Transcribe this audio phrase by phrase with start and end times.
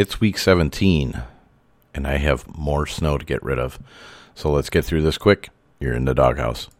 [0.00, 1.24] It's week 17,
[1.92, 3.78] and I have more snow to get rid of.
[4.34, 5.50] So let's get through this quick.
[5.78, 6.70] You're in the Dawghouse.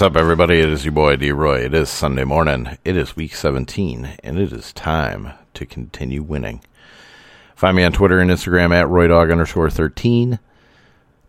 [0.00, 0.60] What's up, everybody?
[0.60, 1.58] It is your boy D Roy.
[1.58, 2.78] It is Sunday morning.
[2.86, 6.62] It is week 17, and it is time to continue winning.
[7.54, 10.38] Find me on Twitter and Instagram at RoyDog underscore 13,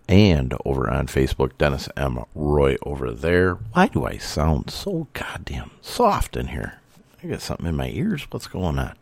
[0.07, 2.23] and over on Facebook, Dennis M.
[2.33, 3.55] Roy over there.
[3.73, 6.79] Why do I sound so goddamn soft in here?
[7.21, 8.25] I got something in my ears.
[8.29, 8.95] What's going on?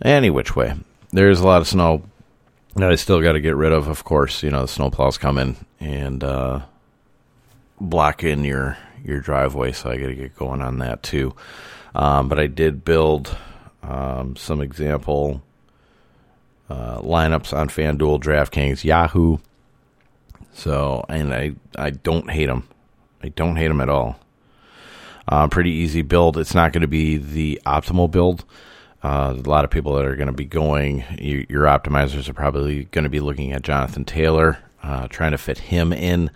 [0.00, 0.72] Any which way,
[1.10, 2.04] there's a lot of snow
[2.76, 3.88] that I still got to get rid of.
[3.88, 6.60] Of course, you know the snowplows coming, and uh,
[7.80, 11.34] block in your your driveway, so I got to get going on that too.
[11.94, 13.36] Um, but I did build
[13.82, 15.42] um, some example
[16.68, 19.38] uh, lineups on FanDuel, DraftKings, Yahoo.
[20.52, 22.68] So, and I I don't hate them.
[23.22, 24.18] I don't hate them at all.
[25.28, 26.36] Uh, pretty easy build.
[26.36, 28.44] It's not going to be the optimal build.
[29.02, 32.34] Uh, a lot of people that are going to be going, you, your optimizers are
[32.34, 36.30] probably going to be looking at Jonathan Taylor, uh, trying to fit him in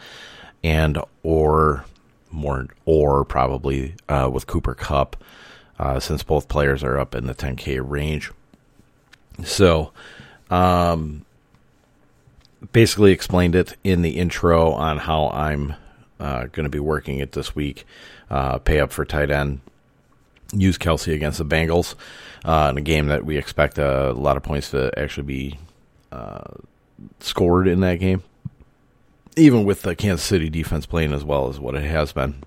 [0.64, 1.84] and or
[2.30, 5.22] more or probably uh, with Cooper Kupp,
[5.78, 8.32] uh, since both players are up in the 10K range.
[9.44, 9.92] So,
[10.50, 11.24] um,
[12.72, 15.74] basically explained it in the intro on how I'm
[16.18, 17.84] uh, going to be working it this week.
[18.30, 19.60] Uh, pay up for tight end.
[20.52, 21.94] Use Kelce against the Bengals
[22.44, 25.58] uh, in a game that we expect a lot of points to actually be
[26.12, 26.44] uh,
[27.20, 28.22] scored in that game
[29.36, 32.42] even with the Kansas City defense playing as well as what it has been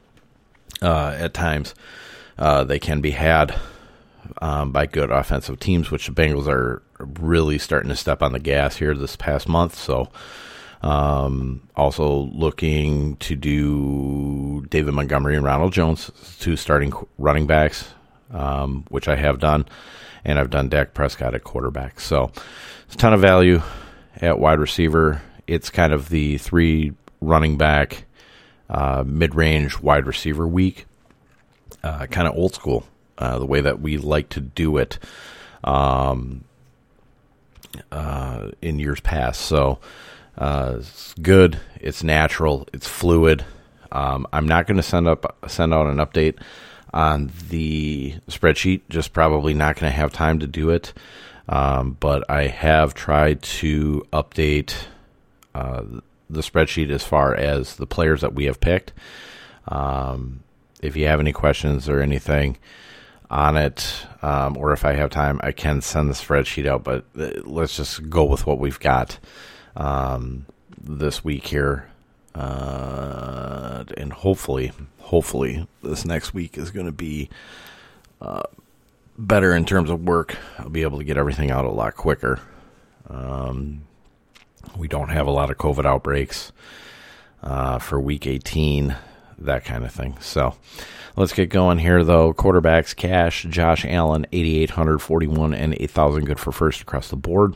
[0.82, 1.76] uh, at times,
[2.38, 3.56] uh, they can be had
[4.42, 8.40] um, by good offensive teams, which the Bengals are really starting to step on the
[8.40, 9.76] gas here this past month.
[9.76, 10.10] So,
[10.82, 17.90] um, also looking to do David Montgomery and Ronald Jones, two starting running backs,
[18.32, 19.66] um, which I have done,
[20.24, 22.00] and I've done Dak Prescott at quarterback.
[22.00, 22.32] So,
[22.86, 23.62] it's a ton of value
[24.22, 28.06] at wide receiver it's kind of the three running back,
[28.70, 30.86] uh, mid range wide receiver week,
[31.84, 32.86] uh, kind of old school,
[33.18, 35.00] uh, the way that we like to do it
[35.64, 36.44] um,
[37.92, 39.42] uh, in years past.
[39.42, 39.80] So
[40.38, 43.46] uh, it's good, it's natural, it's fluid.
[43.92, 46.36] Um, I'm not going to send up send out an update
[46.94, 48.82] on the spreadsheet.
[48.90, 50.94] Just probably not going to have time to do it.
[51.50, 54.74] Um, but I have tried to update
[55.58, 55.84] uh,
[56.30, 58.94] the spreadsheet as far as the players that we have picked.
[59.68, 60.44] Um,
[60.82, 62.58] if you have any questions or anything
[63.30, 66.84] on it, um, or if I have time, I can send the spreadsheet out.
[66.84, 69.18] But uh, let's just go with what we've got
[69.76, 70.46] um,
[70.80, 71.90] this week here,
[72.36, 77.30] uh, and hopefully, hopefully, this next week is going to be
[78.22, 78.44] uh,
[79.18, 80.38] better in terms of work.
[80.60, 82.40] I'll be able to get everything out a lot quicker.
[83.10, 83.88] Um,
[84.76, 86.52] we don't have a lot of COVID outbreaks
[87.42, 88.96] uh, for week 18,
[89.40, 90.18] that kind of thing.
[90.20, 90.56] So
[91.16, 92.34] let's get going here, though.
[92.34, 97.56] Quarterbacks, cash, Josh Allen, 8,841 and 8,000 good for first across the board.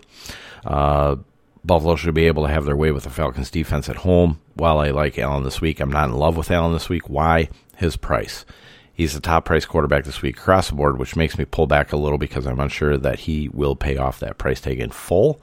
[0.65, 1.17] Uh,
[1.63, 4.39] Buffalo should be able to have their way with the Falcons defense at home.
[4.55, 7.09] While I like Allen this week, I'm not in love with Allen this week.
[7.09, 7.49] Why?
[7.77, 8.45] His price.
[8.93, 11.91] He's the top price quarterback this week across the board, which makes me pull back
[11.91, 15.41] a little because I'm unsure that he will pay off that price tag in full.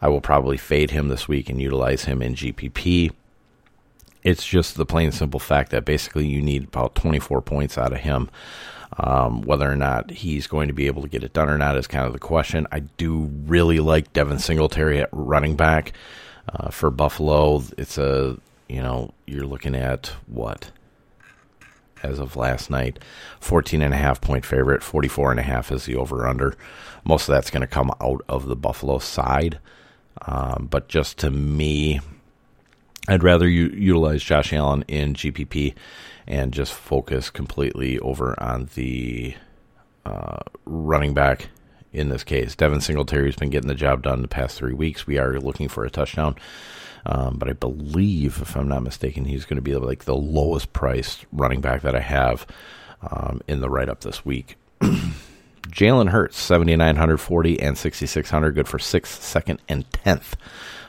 [0.00, 3.12] I will probably fade him this week and utilize him in GPP.
[4.22, 8.00] It's just the plain simple fact that basically you need about 24 points out of
[8.00, 8.30] him.
[8.96, 11.76] Um, whether or not he's going to be able to get it done or not
[11.76, 12.66] is kind of the question.
[12.70, 15.92] I do really like Devin Singletary at running back
[16.48, 17.62] uh, for Buffalo.
[17.76, 20.70] It's a, you know, you're looking at what?
[22.02, 22.98] As of last night,
[23.40, 26.54] 14 and a half point favorite, 44 and a half is the over under.
[27.04, 29.58] Most of that's going to come out of the Buffalo side.
[30.26, 32.00] Um, but just to me,
[33.08, 35.74] I'd rather u- utilize Josh Allen in GPP
[36.26, 39.34] and just focus completely over on the
[40.06, 41.48] uh, running back
[41.92, 42.56] in this case.
[42.56, 45.06] Devin Singletary's been getting the job done the past three weeks.
[45.06, 46.36] We are looking for a touchdown.
[47.06, 50.72] Um, but I believe, if I'm not mistaken, he's going to be like the lowest
[50.72, 52.46] priced running back that I have
[53.02, 54.56] um, in the write up this week.
[55.74, 60.36] Jalen Hurts, 7,940 and 6,600, good for sixth, second, and tenth.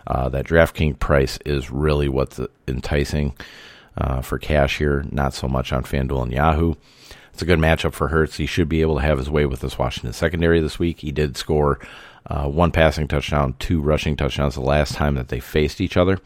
[0.06, 3.36] Uh, that DraftKings price is really what's enticing
[3.98, 6.76] uh, for cash here, not so much on FanDuel and Yahoo.
[7.34, 8.38] It's a good matchup for Hurts.
[8.38, 11.00] He should be able to have his way with this Washington secondary this week.
[11.00, 11.80] He did score
[12.28, 16.20] uh, one passing touchdown, two rushing touchdowns the last time that they faced each other,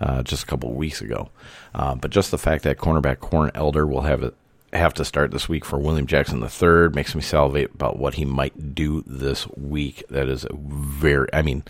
[0.00, 1.30] uh, just a couple weeks ago.
[1.72, 4.34] Uh, but just the fact that cornerback Corn Elder will have
[4.72, 8.14] have to start this week for William Jackson the third makes me salivate about what
[8.14, 10.04] he might do this week.
[10.08, 11.64] That is a very, I mean,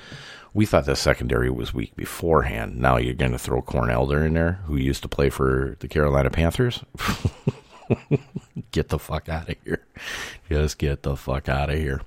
[0.55, 2.79] we thought the secondary was weak beforehand.
[2.79, 5.89] Now you're going to throw Corn Elder in there, who used to play for the
[5.89, 6.83] Carolina Panthers.
[8.71, 9.85] get the fuck out of here.
[10.49, 12.03] Just get the fuck out of here.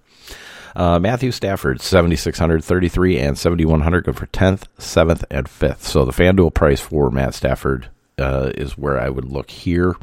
[0.76, 5.82] Uh, Matthew Stafford, 7,633 and 7,100, good for 10th, 7th, and 5th.
[5.82, 7.88] So the FanDuel price for Matt Stafford
[8.18, 9.96] uh, is where I would look here.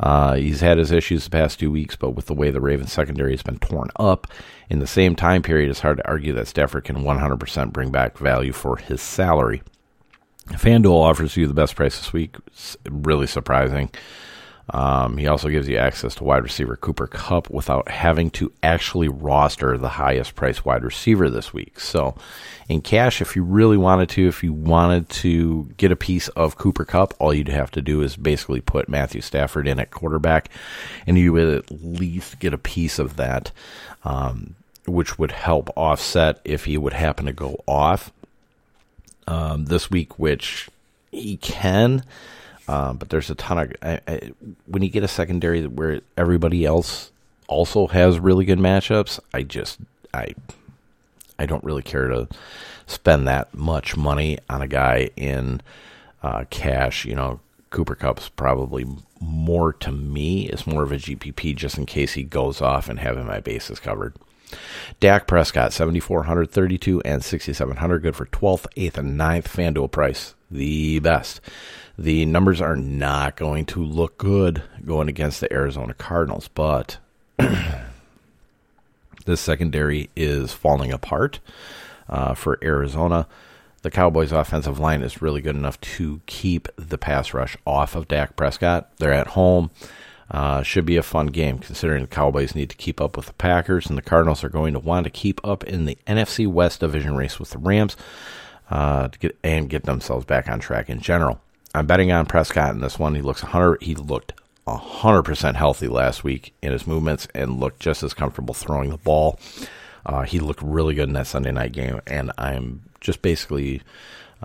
[0.00, 2.92] Uh, he's had his issues the past two weeks, but with the way the Ravens
[2.92, 4.26] secondary has been torn up
[4.68, 8.18] in the same time period, it's hard to argue that Stafford can 100% bring back
[8.18, 9.62] value for his salary.
[10.48, 12.36] FanDuel offers you the best price this week.
[12.48, 13.90] It's really surprising.
[14.70, 19.08] Um, he also gives you access to wide receiver Cooper Kupp without having to actually
[19.08, 21.78] roster the highest priced wide receiver this week.
[21.78, 22.14] So,
[22.68, 26.56] in cash, if you really wanted to, if you wanted to get a piece of
[26.56, 30.48] Cooper Kupp, all you'd have to do is basically put Matthew Stafford in at quarterback,
[31.06, 33.50] and you would at least get a piece of that,
[34.04, 34.54] um,
[34.86, 38.12] which would help offset if he would happen to go off
[39.26, 40.70] um, this week, which
[41.10, 42.02] he can.
[42.66, 44.32] Um, but there's a ton of I, I,
[44.66, 47.10] when you get a secondary where everybody else
[47.46, 49.20] also has really good matchups.
[49.32, 49.78] I just
[50.12, 50.34] I
[51.38, 52.28] I don't really care to
[52.86, 55.60] spend that much money on a guy in
[56.22, 57.04] uh, cash.
[57.04, 57.40] You know,
[57.70, 58.86] Cooper Kupp's probably
[59.20, 60.48] more to me.
[60.48, 63.80] It's more of a GPP just in case he goes off and having my bases
[63.80, 64.14] covered.
[65.00, 69.44] Dak Prescott, 7,432 and 6,700, good for 12th, 8th, and 9th.
[69.44, 71.40] FanDuel price, the best
[71.98, 76.98] the numbers are not going to look good going against the Arizona Cardinals, but
[79.26, 81.40] this secondary is falling apart
[82.08, 83.26] uh, for Arizona.
[83.82, 88.08] The Cowboys' offensive line is really good enough to keep the pass rush off of
[88.08, 88.90] Dak Prescott.
[88.96, 89.70] They're at home.
[90.30, 93.34] Uh, should be a fun game considering the Cowboys need to keep up with the
[93.34, 96.80] Packers, and the Cardinals are going to want to keep up in the NFC West
[96.80, 97.94] division race with the Rams
[98.70, 101.40] uh, get and get themselves back on track in general.
[101.74, 103.16] I'm betting on Prescott in this one.
[103.16, 103.82] He looks 100.
[103.82, 104.32] He looked
[104.66, 109.38] 100% healthy last week in his movements and looked just as comfortable throwing the ball.
[110.06, 113.82] Uh, he looked really good in that Sunday night game, and I'm just basically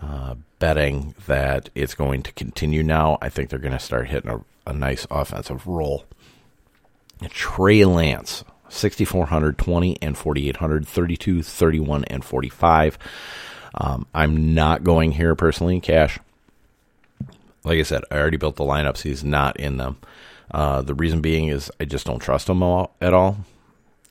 [0.02, 3.18] uh, betting that it's going to continue now.
[3.22, 6.06] I think they're going to start hitting a, a nice offensive roll.
[7.30, 12.98] Trey Lance, 6,400, 20, and 4,800, 32, 31, and 45.
[13.76, 16.18] Um, I'm not going here personally in cash
[17.64, 19.02] like I said, I already built the lineups.
[19.02, 19.98] He's not in them.
[20.52, 23.38] Uh, the reason being is I just don't trust him all, at all.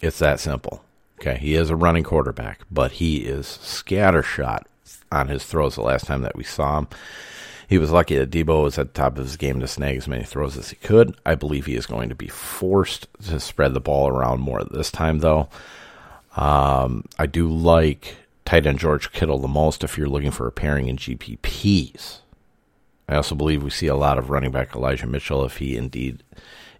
[0.00, 0.85] It's that simple.
[1.21, 4.62] Okay, he is a running quarterback, but he is scattershot
[5.11, 5.75] on his throws.
[5.75, 6.89] The last time that we saw him,
[7.69, 10.06] he was lucky that Deebo was at the top of his game to snag as
[10.06, 11.17] many throws as he could.
[11.27, 14.93] I believe he is going to be forced to spread the ball around more this
[14.93, 15.49] time, though.
[16.37, 20.53] Um, I do like tight end George Kittle the most if you're looking for a
[20.53, 22.20] pairing in GPPs.
[23.08, 26.22] I also believe we see a lot of running back Elijah Mitchell if he indeed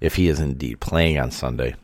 [0.01, 1.75] if he is indeed playing on Sunday.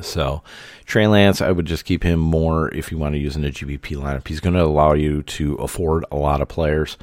[0.00, 0.42] So
[0.86, 3.50] Trey Lance, I would just keep him more if you want to use in a
[3.50, 4.26] GPP lineup.
[4.26, 6.96] He's going to allow you to afford a lot of players.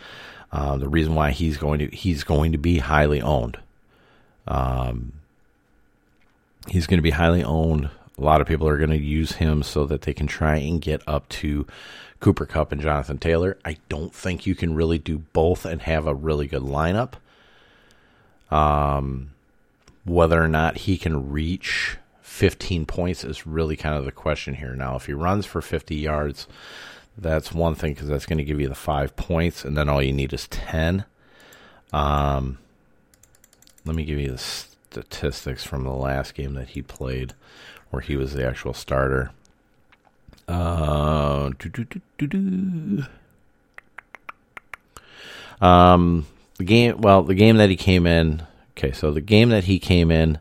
[0.51, 3.57] Uh, the reason why he's going to he's going to be highly owned.
[4.47, 5.13] Um,
[6.67, 7.89] he's going to be highly owned.
[8.17, 10.81] A lot of people are going to use him so that they can try and
[10.81, 11.65] get up to
[12.19, 13.57] Cooper Kupp and Jonathan Taylor.
[13.63, 17.13] I don't think you can really do both and have a really good lineup.
[18.51, 19.31] Um,
[20.05, 24.73] whether or not he can reach 15 points is really kind of the question here.
[24.75, 26.47] Now, if he runs for 50 yards,
[27.17, 30.01] that's one thing because that's going to give you the five points, and then all
[30.01, 31.05] you need is 10.
[31.91, 32.57] Um,
[33.85, 37.33] let me give you the statistics from the last game that he played,
[37.89, 39.31] where he was the actual starter.
[40.50, 41.51] Uh,
[45.62, 46.25] um,
[46.58, 47.01] the game.
[47.01, 48.44] Well, the game that he came in.
[48.77, 50.39] Okay, so the game that he came in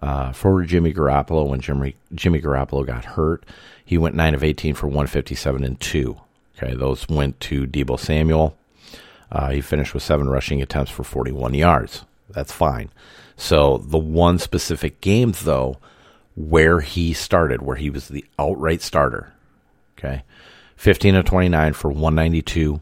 [0.00, 3.44] uh, for Jimmy Garoppolo when Jimmy Jimmy Garoppolo got hurt.
[3.84, 6.16] He went nine of eighteen for one fifty seven and two.
[6.56, 8.56] Okay, those went to Deebo Samuel.
[9.30, 12.04] Uh, he finished with seven rushing attempts for forty one yards.
[12.30, 12.90] That's fine.
[13.36, 15.76] So the one specific game though,
[16.36, 19.32] where he started, where he was the outright starter.
[19.98, 20.22] Okay,
[20.76, 22.80] fifteen of twenty nine for one ninety two,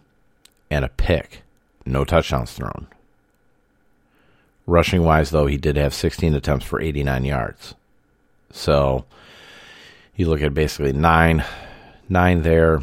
[0.70, 1.42] and a pick.
[1.86, 2.86] No touchdowns thrown.
[4.66, 7.74] Rushing wise, though, he did have 16 attempts for 89 yards.
[8.50, 9.04] So
[10.16, 11.44] you look at basically nine,
[12.08, 12.82] nine there,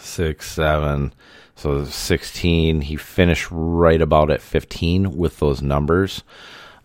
[0.00, 1.12] six, seven,
[1.54, 2.80] so 16.
[2.82, 6.24] He finished right about at 15 with those numbers.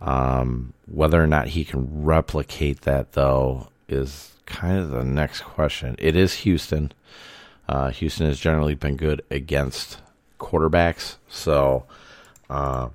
[0.02, 5.96] Um, whether or not he can replicate that, though, is kind of the next question.
[5.98, 6.92] It is Houston.
[7.68, 9.98] Uh, Houston has generally been good against
[10.40, 11.86] quarterbacks, so.
[12.50, 12.90] Uh,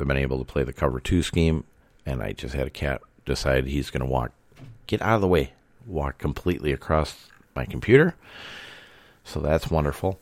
[0.00, 1.64] They've been able to play the cover two scheme,
[2.06, 4.32] and I just had a cat decide he's going to walk,
[4.86, 5.52] get out of the way,
[5.86, 8.14] walk completely across my computer.
[9.24, 10.18] So that's wonderful.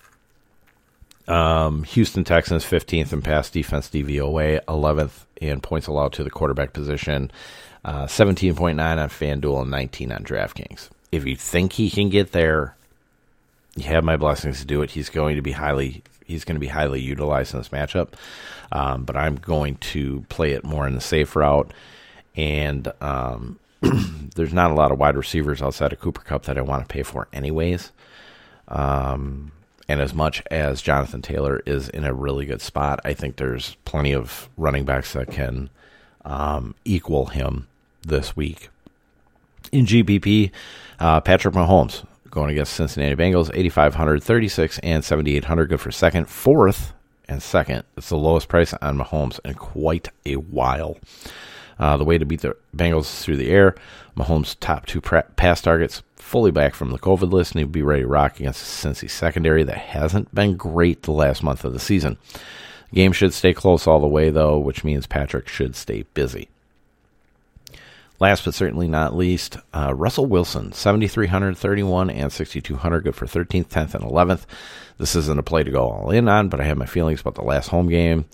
[1.29, 6.73] Um, Houston Texans 15th in pass defense DVOA, 11th in points allowed to the quarterback
[6.73, 7.31] position,
[7.85, 10.89] uh, 17.9 on FanDuel, and 19 on DraftKings.
[11.11, 12.77] If you think he can get there,
[13.77, 14.91] you have my blessings to do it.
[14.91, 18.09] He's going to be highly he's going to be highly utilized in this matchup.
[18.71, 21.73] Um, but I'm going to play it more in the safe route.
[22.37, 23.59] And um,
[24.37, 26.93] there's not a lot of wide receivers outside of Cooper Kupp that I want to
[26.93, 27.91] pay for, anyways.
[28.69, 29.53] Um,
[29.89, 33.77] and as much as Jonathan Taylor is in a really good spot, I think there's
[33.85, 35.71] plenty of running backs that can
[36.25, 37.67] um, equal him
[38.03, 38.69] this week.
[39.73, 40.51] In GPP,
[41.01, 45.69] uh, Patrick Mahomes going against Cincinnati Bengals, 8,500, 36, and 7,800.
[45.69, 46.29] Good for second.
[46.29, 46.93] Fourth
[47.29, 47.85] and second.
[47.97, 50.99] It's the lowest price on Mahomes in quite a while.
[51.79, 53.75] Uh, the way to beat the Bengals through the air.
[54.17, 58.03] Mahomes' top two pass targets fully back from the COVID list, and he'll be ready
[58.03, 61.79] to rock against the Cincy secondary that hasn't been great the last month of the
[61.79, 62.19] season.
[62.93, 66.49] Game should stay close all the way, though, which means Patrick should stay busy.
[68.21, 73.95] Last but certainly not least, uh, Russell Wilson, 7,331 and 6,200, good for 13th, 10th,
[73.95, 74.45] and 11th.
[74.97, 77.37] This isn't a play to go all in on, but I have my feelings about
[77.37, 78.25] the last home game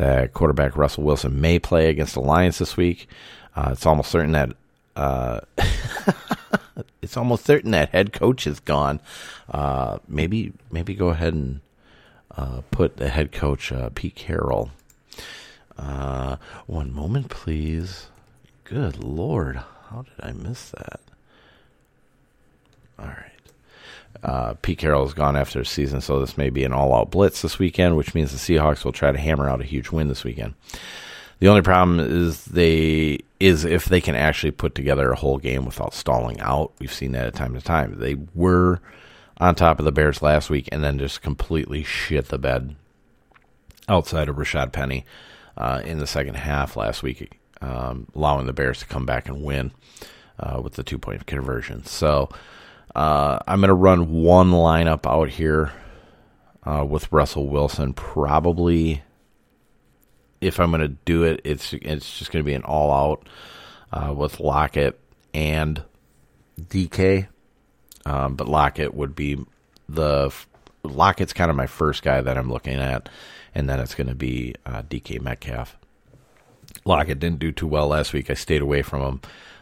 [0.00, 3.06] that quarterback Russell Wilson may play against the Lions this week.
[3.54, 4.50] Uh, it's almost certain that
[4.96, 5.40] uh,
[7.02, 9.00] it's almost certain that head coach is gone.
[9.50, 11.60] Uh, maybe maybe go ahead and
[12.34, 14.70] uh, put the head coach uh, Pete Carroll.
[15.76, 18.06] Uh, one moment, please.
[18.64, 21.00] Good lord, how did I miss that?
[22.98, 23.29] All right.
[24.22, 27.42] Uh, Pete Carroll has gone after a season, so this may be an all-out blitz
[27.42, 30.24] this weekend, which means the Seahawks will try to hammer out a huge win this
[30.24, 30.54] weekend.
[31.38, 35.64] The only problem is they is if they can actually put together a whole game
[35.64, 36.72] without stalling out.
[36.78, 37.98] We've seen that at time to time.
[37.98, 38.80] They were
[39.38, 42.76] on top of the Bears last week and then just completely shit the bed
[43.88, 45.06] outside of Rashaad Penny
[45.56, 49.42] uh, in the second half last week um, allowing the Bears to come back and
[49.42, 49.72] win
[50.38, 51.84] uh, with the two point conversion.
[51.84, 52.28] So
[52.94, 55.72] uh, I'm going to run one lineup out here
[56.64, 57.92] uh, with Russell Wilson.
[57.92, 59.02] Probably,
[60.40, 63.28] if I'm going to do it, it's it's just going to be an all out
[63.92, 64.98] uh, with Lockett
[65.32, 65.82] and
[66.60, 67.28] DK.
[68.06, 69.38] Um, but Lockett would be
[69.88, 70.32] the
[70.82, 73.08] Lockett's kind of my first guy that I'm looking at,
[73.54, 75.76] and then it's going to be uh, DK Metcalf.
[76.84, 78.30] Lockett didn't do too well last week.
[78.30, 79.20] I stayed away from him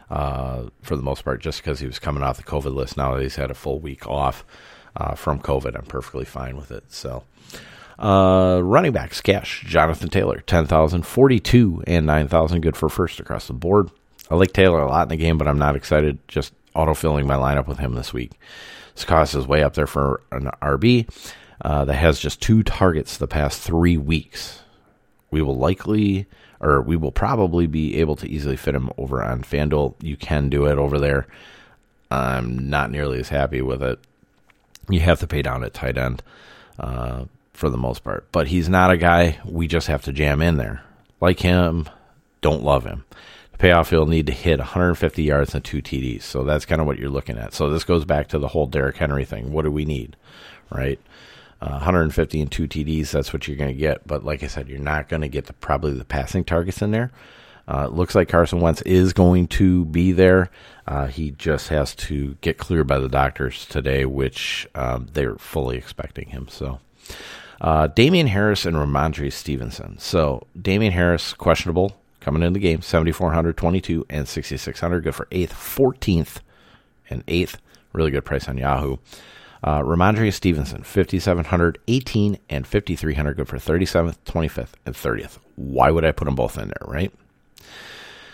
[0.09, 2.97] uh, for the most part just because he was coming off the COVID list.
[2.97, 4.45] Now that he's had a full week off
[4.95, 6.83] uh, from COVID, I'm perfectly fine with it.
[6.91, 7.23] So,
[7.97, 12.61] uh, running backs, cash, Jonathan Taylor, 10,000, 42, and 9,000.
[12.61, 13.89] Good for first across the board.
[14.31, 17.35] I like Taylor a lot in the game, but I'm not excited just autofilling my
[17.35, 18.31] lineup with him this week.
[18.93, 21.09] His cost is way up there for an RB
[21.61, 24.61] uh, that has just two targets the past three weeks.
[25.31, 26.25] We will likely
[26.61, 29.95] or we will probably be able to easily fit him over on FanDuel.
[30.01, 31.27] You can do it over there.
[32.11, 33.99] I'm not nearly as happy with it.
[34.89, 36.23] You have to pay down at tight end
[36.79, 40.41] uh, for the most part, but he's not a guy we just have to jam
[40.41, 40.81] in there.
[41.21, 41.87] Like him,
[42.41, 43.05] don't love him.
[43.51, 46.23] The payoff he'll need to hit 150 yards and two TDs.
[46.23, 47.53] So that's kind of what you're looking at.
[47.53, 49.51] So this goes back to the whole Derrick Henry thing.
[49.51, 50.15] What do we need,
[50.71, 50.99] right?
[51.61, 53.11] Uh, 150 and two TDs.
[53.11, 54.07] That's what you're going to get.
[54.07, 56.91] But like I said, you're not going to get the, probably the passing targets in
[56.91, 57.11] there.
[57.67, 60.49] Uh, it looks like Carson Wentz is going to be there.
[60.87, 65.77] Uh, he just has to get cleared by the doctors today, which um, they're fully
[65.77, 66.47] expecting him.
[66.49, 66.79] So,
[67.61, 69.99] uh, Damien Harris and Rhamondre Stevenson.
[69.99, 75.03] So, Damien Harris, questionable, coming in the game 7,400, 22, and 6,600.
[75.03, 76.37] Good for eighth, 14th,
[77.07, 77.59] and eighth.
[77.93, 78.97] Really good price on Yahoo.
[79.63, 83.37] Uh, Rhamondre Stevenson, 5,700, 18, and 5,300.
[83.37, 85.37] Good for 37th, 25th, and 30th.
[85.55, 87.11] Why would I put them both in there, right?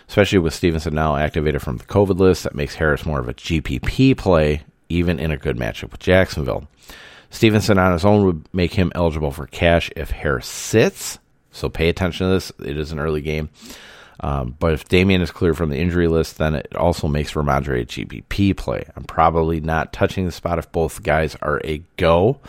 [0.07, 3.33] Especially with Stevenson now activated from the COVID list, that makes Harris more of a
[3.33, 6.67] GPP play, even in a good matchup with Jacksonville.
[7.31, 11.17] Stevenson on his own would make him eligible for cash if Harris sits.
[11.51, 12.51] So pay attention to this.
[12.59, 13.49] It is an early game.
[14.19, 17.81] Um, but if Damien is clear from the injury list, then it also makes Rhamondre
[17.81, 18.85] a GPP play.
[18.95, 22.39] I'm probably not touching the spot if both guys are a go,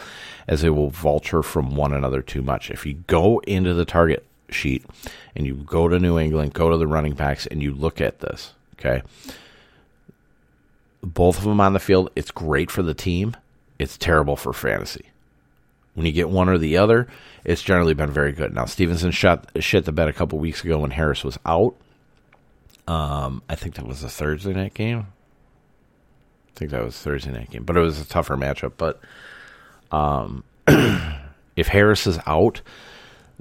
[0.46, 2.70] as they will vulture from one another too much.
[2.70, 4.84] If you go into the target sheet
[5.34, 8.20] and you go to New England, go to the running backs, and you look at
[8.20, 9.02] this, okay?
[11.02, 13.36] Both of them on the field, it's great for the team.
[13.78, 15.06] It's terrible for fantasy.
[15.96, 17.08] When you get one or the other,
[17.42, 18.54] it's generally been very good.
[18.54, 21.74] Now Stevenson shot shit the bed a couple weeks ago when Harris was out.
[22.86, 25.06] Um, I think that was a Thursday night game.
[26.48, 28.72] I think that was Thursday night game, but it was a tougher matchup.
[28.76, 29.00] But
[29.90, 30.44] um,
[31.56, 32.60] if Harris is out,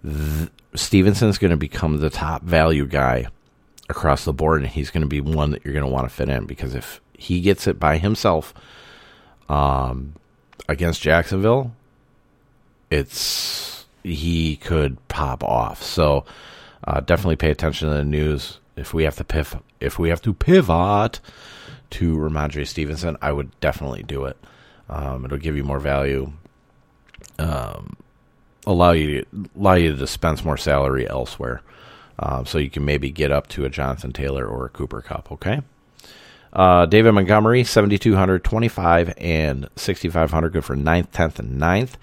[0.02, 3.28] th- Stevenson's going to become the top value guy
[3.90, 6.14] across the board, and he's going to be one that you're going to want to
[6.14, 8.54] fit in because if he gets it by himself
[9.50, 10.14] um,
[10.68, 11.74] against Jacksonville,
[12.96, 15.82] it's he could pop off.
[15.84, 16.26] So
[16.84, 18.60] uh, definitely pay attention to the news.
[18.76, 21.20] If we have to pivot, if we have to pivot
[21.92, 24.38] to Rhamondre Stevenson, I would definitely do it.
[24.90, 26.32] Um, it'll give you more value.
[27.40, 27.96] Um,
[28.68, 31.62] allow you to, allow you to dispense more salary elsewhere,
[32.20, 35.32] um, so you can maybe get up to a Jonathan Taylor or a Cooper Kupp.
[35.32, 35.62] Okay.
[36.54, 40.54] Uh, David Montgomery, 7,200, 25, and 6,500.
[40.54, 41.96] Good for 9th, 10th, and 9th.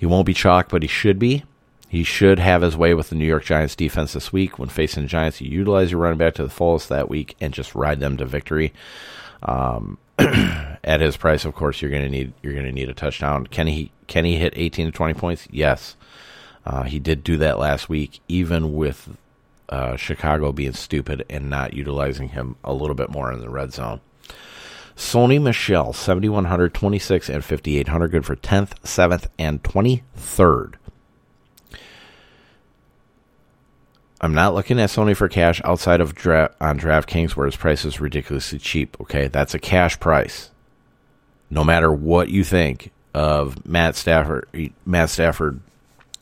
[0.00, 1.44] He won't be chalk, but he should be.
[1.86, 4.58] He should have his way with the New York Giants defense this week.
[4.58, 7.52] When facing the Giants, you utilize your running back to the fullest that week and
[7.52, 8.72] just ride them to victory.
[9.42, 12.94] Um, at his price, of course, you're going to need you're going to need a
[12.94, 13.46] touchdown.
[13.46, 15.46] Can he can he hit 18 to 20 points?
[15.50, 15.96] Yes,
[16.64, 19.10] uh, he did do that last week, even with
[19.68, 23.74] uh, Chicago being stupid and not utilizing him a little bit more in the red
[23.74, 24.00] zone.
[25.00, 28.08] Sony Michel 7,100, 26, and 5,800.
[28.08, 30.74] Good for 10th, 7th, and 23rd.
[34.20, 37.86] I'm not looking at Sony for cash outside of dra- on DraftKings where his price
[37.86, 38.94] is ridiculously cheap.
[39.00, 40.50] Okay, that's a cash price.
[41.48, 44.48] No matter what you think of Matt Stafford,
[44.84, 45.60] Matt Stafford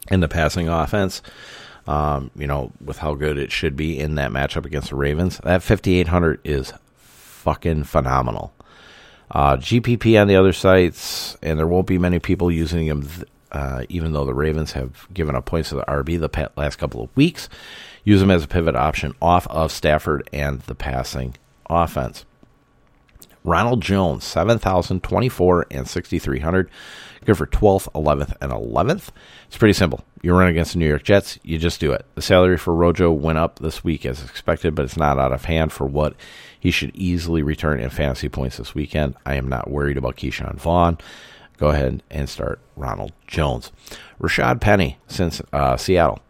[0.09, 1.21] in the passing offense,
[1.89, 5.39] um, you know, with how good it should be in that matchup against the Ravens,
[5.39, 8.53] that 5,800 is fucking phenomenal.
[9.31, 13.09] Uh, GPP on the other sites, and there won't be many people using them,
[13.53, 17.03] uh, even though the Ravens have given up points to the RB the last couple
[17.03, 17.49] of weeks.
[18.05, 21.35] Use them as a pivot option off of Stafford and the passing
[21.69, 22.25] offense.
[23.45, 26.71] Ronald Jones, 7,024 and 6,300.
[27.25, 29.09] Good for 12th, 11th, and 11th.
[29.47, 30.05] It's pretty simple.
[30.23, 32.05] You run against the New York Jets, you just do it.
[32.15, 35.45] The salary for Rojo went up this week as expected, but it's not out of
[35.45, 36.15] hand for what
[36.61, 39.15] he should easily return in fantasy points this weekend.
[39.25, 40.99] I am not worried about Ke'Shawn Vaughn.
[41.57, 43.73] Go ahead and start Ronald Jones.
[44.21, 46.21] Rashaad Penny since uh, Seattle.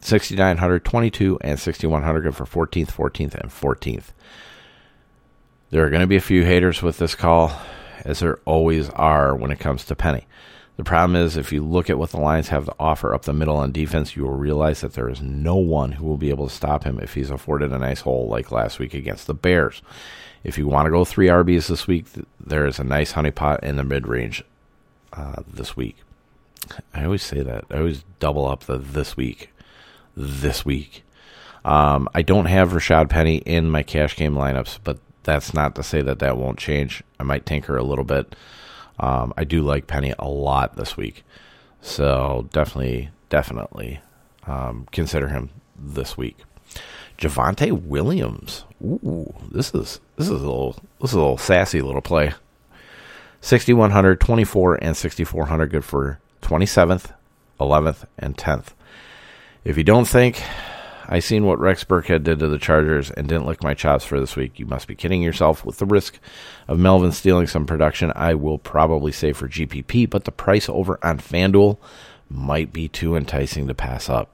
[0.00, 4.12] 6,900, 22, and 6,100 good for 14th, 14th, and 14th.
[5.70, 7.52] There are going to be a few haters with this call,
[8.04, 10.26] as there always are when it comes to Penny.
[10.78, 13.32] The problem is, if you look at what the Lions have to offer up the
[13.32, 16.48] middle on defense, you will realize that there is no one who will be able
[16.48, 19.82] to stop him if he's afforded a nice hole like last week against the Bears.
[20.44, 22.06] If you want to go three RBs this week,
[22.38, 24.44] there is a nice honeypot in the mid range
[25.12, 25.96] uh, this week.
[26.94, 27.64] I always say that.
[27.72, 29.50] I always double up the this week.
[30.16, 31.02] This week.
[31.64, 35.82] Um, I don't have Rashaad Penny in my cash game lineups, but that's not to
[35.82, 37.02] say that that won't change.
[37.18, 38.36] I might tinker a little bit.
[39.00, 41.24] Um, I do like Penny a lot this week,
[41.80, 44.00] so definitely, definitely
[44.46, 46.36] um, consider him this week.
[47.18, 48.64] Javonte Williams.
[48.82, 52.32] Ooh, this is this is a little this is a little sassy little play.
[53.40, 57.12] 6100, 24 and 6400 good for 27th,
[57.60, 58.68] 11th and 10th.
[59.64, 60.42] If you don't think
[61.10, 64.20] I seen what Rex Burkhead did to the Chargers and didn't lick my chops for
[64.20, 64.58] this week.
[64.58, 65.64] You must be kidding yourself.
[65.64, 66.18] With the risk
[66.68, 70.98] of Melvin stealing some production, I will probably say for GPP, but the price over
[71.02, 71.78] on FanDuel
[72.28, 74.30] might be too enticing to pass up.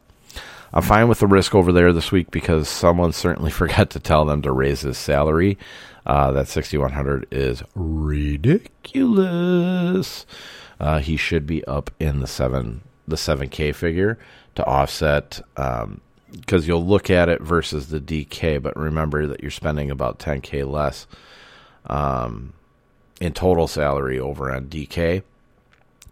[0.72, 4.24] I'm fine with the risk over there this week because someone certainly forgot to tell
[4.24, 5.56] them to raise his salary.
[6.04, 9.14] Uh, that 6100 is ridiculous.
[10.80, 14.18] Uh, he should be up in the seven the 7K figure
[14.54, 19.50] to offset um, because you'll look at it versus the DK, but remember that you're
[19.50, 21.06] spending about 10k less
[21.87, 22.52] um,
[23.20, 25.22] in total salary over on DK.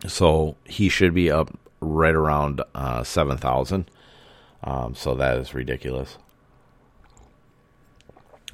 [0.06, 3.90] So he should be up right around uh, 7,000.
[4.64, 6.18] Um, so that is ridiculous.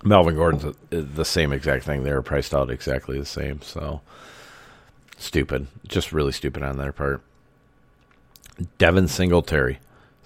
[0.03, 2.05] Melvin Gordon's the same exact thing.
[2.05, 3.61] They're priced out exactly the same.
[3.63, 4.01] So
[5.17, 5.67] stupid.
[5.87, 7.23] Just really stupid on their part.
[8.79, 9.79] Devin Singletary,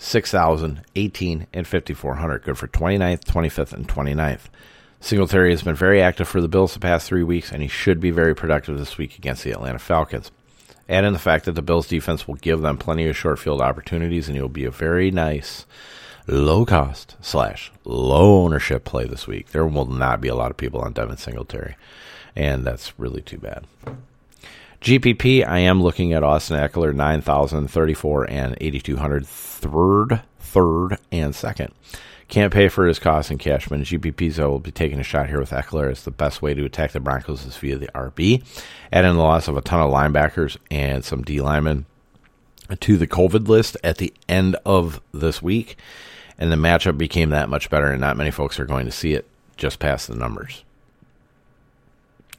[0.02, 2.42] 6,000, 18, and 5,400.
[2.42, 4.48] Good for 29th, 25th, and 29th.
[5.00, 8.00] Singletary has been very active for the Bills the past three weeks, and he should
[8.00, 10.30] be very productive this week against the Atlanta Falcons.
[10.88, 13.60] Add in the fact that the Bills defense will give them plenty of short field
[13.60, 15.66] opportunities, and he'll be a very nice
[16.26, 19.50] low cost slash low ownership play this week.
[19.50, 21.76] There will not be a lot of people on Devin Singletary,
[22.34, 23.66] and that's really too bad.
[24.82, 31.72] GPP, I am looking at Austin Ekeler, 9,034 and 8,200, third, third, and second.
[32.26, 35.04] Can't pay for his costs in cash, but in GPPs, I will be taking a
[35.04, 37.92] shot here with Ekeler as the best way to attack the Broncos is via the
[37.94, 38.42] RB.
[38.92, 41.86] Add in the loss of a ton of linebackers and some D linemen
[42.80, 45.76] to the COVID list at the end of this week,
[46.38, 49.12] and the matchup became that much better, and not many folks are going to see
[49.12, 50.64] it just past the numbers.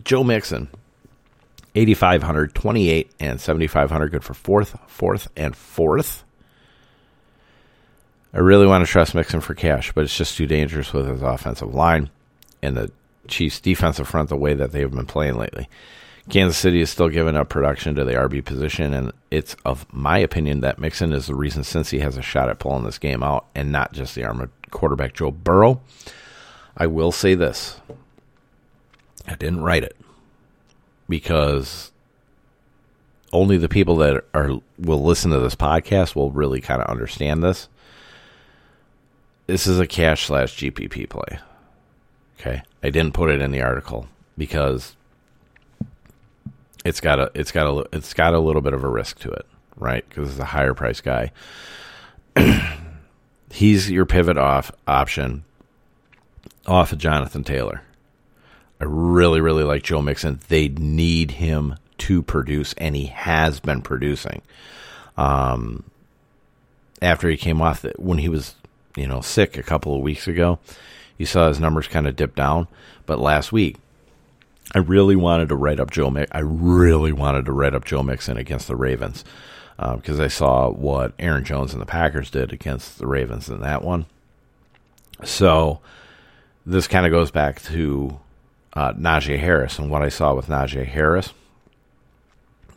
[0.04, 0.68] Joe Mixon,
[1.76, 4.12] 8,500, 28, and 7,500.
[4.12, 6.24] Good for fourth, fourth, and fourth.
[8.34, 11.22] I really want to trust Mixon for cash, but it's just too dangerous with his
[11.22, 12.10] offensive line
[12.62, 12.92] and the
[13.28, 15.70] Chiefs' defensive front the way that they have been playing lately.
[16.30, 20.18] Kansas City is still giving up production to the RB position, and it's of my
[20.18, 23.22] opinion that Mixon is the reason since he has a shot at pulling this game
[23.24, 25.82] out and not just the armored quarterback Joe Burrow.
[26.78, 27.80] I will say this.
[29.28, 29.96] I didn't write it
[31.08, 31.92] because
[33.32, 37.44] only the people that are will listen to this podcast will really kind of understand
[37.44, 37.68] this.
[39.48, 41.40] This is a cash slash GPP play.
[42.40, 44.96] Okay, I didn't put it in the article because
[46.86, 49.32] it's got a it's got a it's got a little bit of a risk to
[49.32, 49.46] it,
[49.78, 50.08] right?
[50.08, 51.32] Because it's a higher price guy.
[53.52, 55.44] He's your pivot off option
[56.66, 57.82] off of Jonathan Taylor.
[58.84, 60.42] I really, really like Joe Mixon.
[60.50, 64.42] They need him to produce, and he has been producing.
[65.16, 65.86] Um,
[67.02, 68.56] after he came off, when he was,
[68.98, 70.60] you know, sick a couple of weeks ago,
[71.18, 72.68] you saw his numbers kind of dip down.
[73.06, 73.78] But last week,
[74.76, 76.14] I really wanted to write up Joe.
[76.34, 79.24] I really wanted to write up Joe Mixon against the Ravens
[79.78, 83.62] because uh, I saw what Aaron Jones and the Packers did against the Ravens in
[83.62, 84.08] that one.
[85.24, 85.80] So
[86.66, 88.20] this kind of goes back to
[88.74, 91.34] uh, Najee Harris and what I saw with Najee Harris.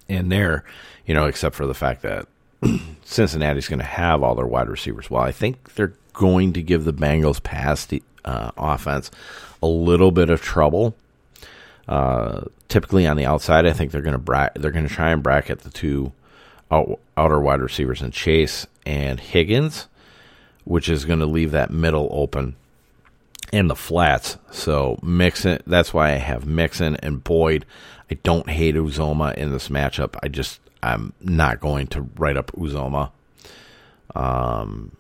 [0.09, 0.65] And there,
[1.07, 2.27] you know, except for the fact that
[3.05, 5.11] Cincinnati's going to have all their wide receivers.
[5.11, 9.11] Well, I think they're going to give the Bengals pass the uh, offense
[9.63, 10.95] a little bit of trouble.
[11.89, 15.11] Uh, typically on the outside, I think they're going to bra- they're going to try
[15.11, 16.13] and bracket the two
[16.71, 19.87] out- outer wide receivers in Chase and Higgins,
[20.65, 22.57] which is going to leave that middle open
[23.53, 24.37] and the flats.
[24.51, 27.65] So Mixon, that's why I have Mixon and Boyd.
[28.11, 30.17] I don't hate Uzomah in this matchup.
[30.23, 33.11] I just I'm not going to write up Uzomah,
[34.15, 34.97] um,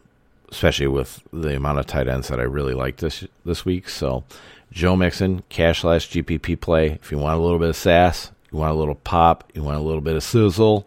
[0.51, 3.89] especially with the amount of tight ends that I really like this this week.
[3.89, 4.25] So
[4.73, 6.93] Joe Mixon, cash slash GPP play.
[7.03, 9.79] If you want a little bit of sass, you want a little pop, you want
[9.79, 10.87] a little bit of sizzle,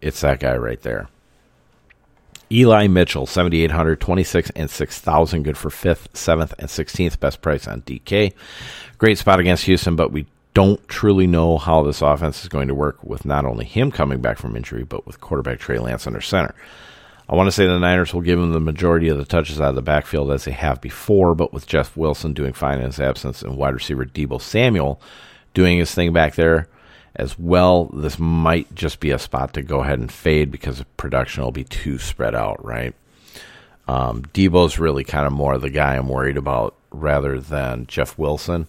[0.00, 1.08] it's that guy right there.
[2.50, 5.42] Eli Mitchell, 7,800, 26, and 6,000.
[5.42, 7.18] Good for 5th, 7th, and 16th.
[7.18, 8.32] Best price on DK.
[8.98, 12.74] Great spot against Houston, but we don't truly know how this offense is going to
[12.74, 16.20] work with not only him coming back from injury, but with quarterback Trey Lance under
[16.20, 16.54] center.
[17.28, 19.70] I want to say the Niners will give him the majority of the touches out
[19.70, 23.00] of the backfield as they have before, but with Jeff Wilson doing fine in his
[23.00, 25.00] absence and wide receiver Deebo Samuel
[25.52, 26.68] doing his thing back there,
[27.16, 31.42] as well, this might just be a spot to go ahead and fade because production
[31.42, 32.94] will be too spread out, right?
[33.88, 38.66] Um, Deebo's really kind of more the guy I'm worried about rather than Jeff Wilson.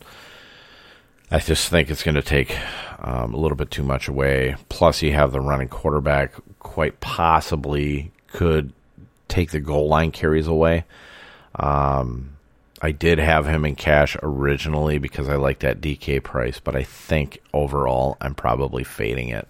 [1.29, 2.57] I just think it's going to take
[2.99, 4.55] um, a little bit too much away.
[4.69, 8.71] Plus, you have the running quarterback, quite possibly could
[9.27, 10.85] take the goal line carries away.
[11.55, 12.36] Um,
[12.81, 16.83] I did have him in cash originally because I like that DK price, but I
[16.83, 19.47] think overall I'm probably fading it.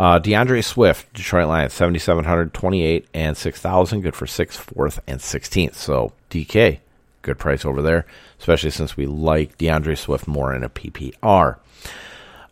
[0.00, 4.00] Uh, D'Andre Swift, Detroit Lions, 7,700, 28, and 6,000.
[4.00, 5.74] Good for 6th, 4th, and 16th.
[5.74, 6.78] So DK,
[7.22, 8.06] good price over there,
[8.38, 11.56] especially since we like D'Andre Swift more in a PPR.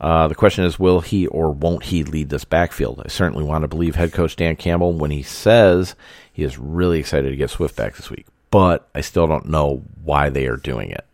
[0.00, 3.00] Uh, the question is, will he or won't he lead this backfield?
[3.04, 5.94] I certainly want to believe head coach Dan Campbell when he says
[6.32, 9.82] he is really excited to get Swift back this week, but I still don't know
[10.04, 11.04] why they are doing it.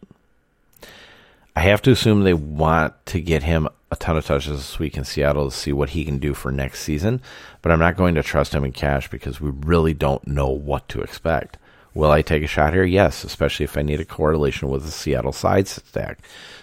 [1.54, 4.96] I have to assume they want to get him a ton of touches this week
[4.96, 7.20] in Seattle to see what he can do for next season,
[7.60, 10.88] but I'm not going to trust him in cash because we really don't know what
[10.88, 11.58] to expect.
[11.94, 12.84] Will I take a shot here?
[12.84, 16.20] Yes, especially if I need a correlation with the Seattle side stack.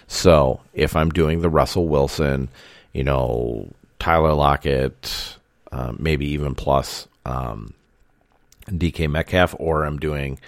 [0.08, 2.50] So if I'm doing the Russell Wilson,
[2.94, 5.38] you know, Tyler Lockett,
[5.72, 7.76] um, maybe even plus um,
[8.70, 10.40] DK Metcalf, or I'm doing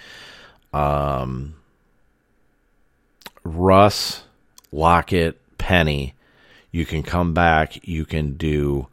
[0.74, 1.56] um,
[3.44, 4.24] Russ,
[4.72, 6.14] Lockett, Penny,
[6.72, 7.86] you can come back.
[7.88, 8.88] You can do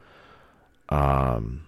[0.89, 1.67] um,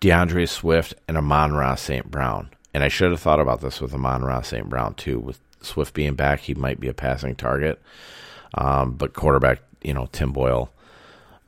[0.00, 2.10] D'Andre Swift and Amon-Ra St.
[2.10, 2.50] Brown.
[2.74, 4.68] And I should have thought about this with Amon-Ra St.
[4.68, 5.20] Brown too.
[5.20, 7.80] With Swift being back, he might be a passing target.
[8.54, 10.72] Um, but quarterback, you know, Tim Boyle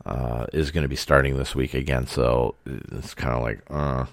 [0.06, 2.06] uh, is going to be starting this week again.
[2.06, 4.06] So it's kind of like, uh,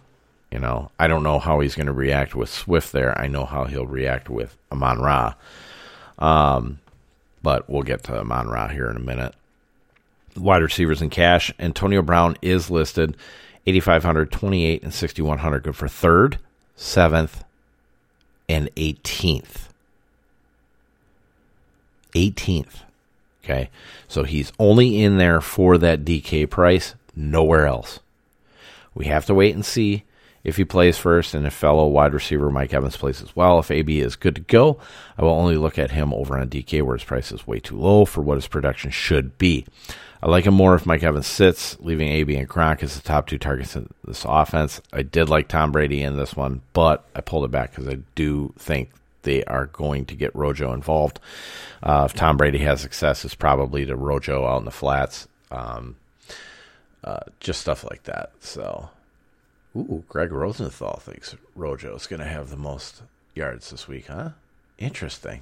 [0.52, 3.18] you know, I don't know how he's going to react with Swift there.
[3.18, 5.34] I know how he'll react with Amon Ra.
[6.20, 6.80] Um,
[7.42, 9.34] but we'll get to Amon Ra here in a minute.
[10.36, 11.54] Wide receivers in cash.
[11.58, 13.16] Antonio Brown is listed
[13.66, 15.64] 8,500, 28, and 6,100.
[15.64, 16.38] Good for third,
[16.76, 17.44] seventh,
[18.50, 19.70] and 18th.
[22.14, 22.82] 18th.
[23.44, 23.70] Okay.
[24.08, 28.00] So he's only in there for that DK price, nowhere else.
[28.94, 30.04] We have to wait and see
[30.44, 33.60] if he plays first and if fellow wide receiver Mike Evans plays as well.
[33.60, 34.80] If AB is good to go,
[35.18, 37.78] I will only look at him over on DK where his price is way too
[37.78, 39.66] low for what his production should be.
[40.24, 43.26] I like him more if Mike Evans sits, leaving AB and Gronk as the top
[43.26, 44.80] two targets in this offense.
[44.94, 48.00] I did like Tom Brady in this one, but I pulled it back because I
[48.14, 48.92] do think
[49.24, 51.20] they are going to get Rojo involved.
[51.82, 55.28] Uh, if Tom Brady has success, it's probably to Rojo out in the flats.
[55.50, 55.96] Um,
[57.04, 58.32] uh, just stuff like that.
[58.42, 58.90] So
[59.76, 63.04] Ooh, Greg Rosenthal thinks Rojo's going to have the most
[63.36, 64.32] yards this week, huh?
[64.78, 65.42] Interesting.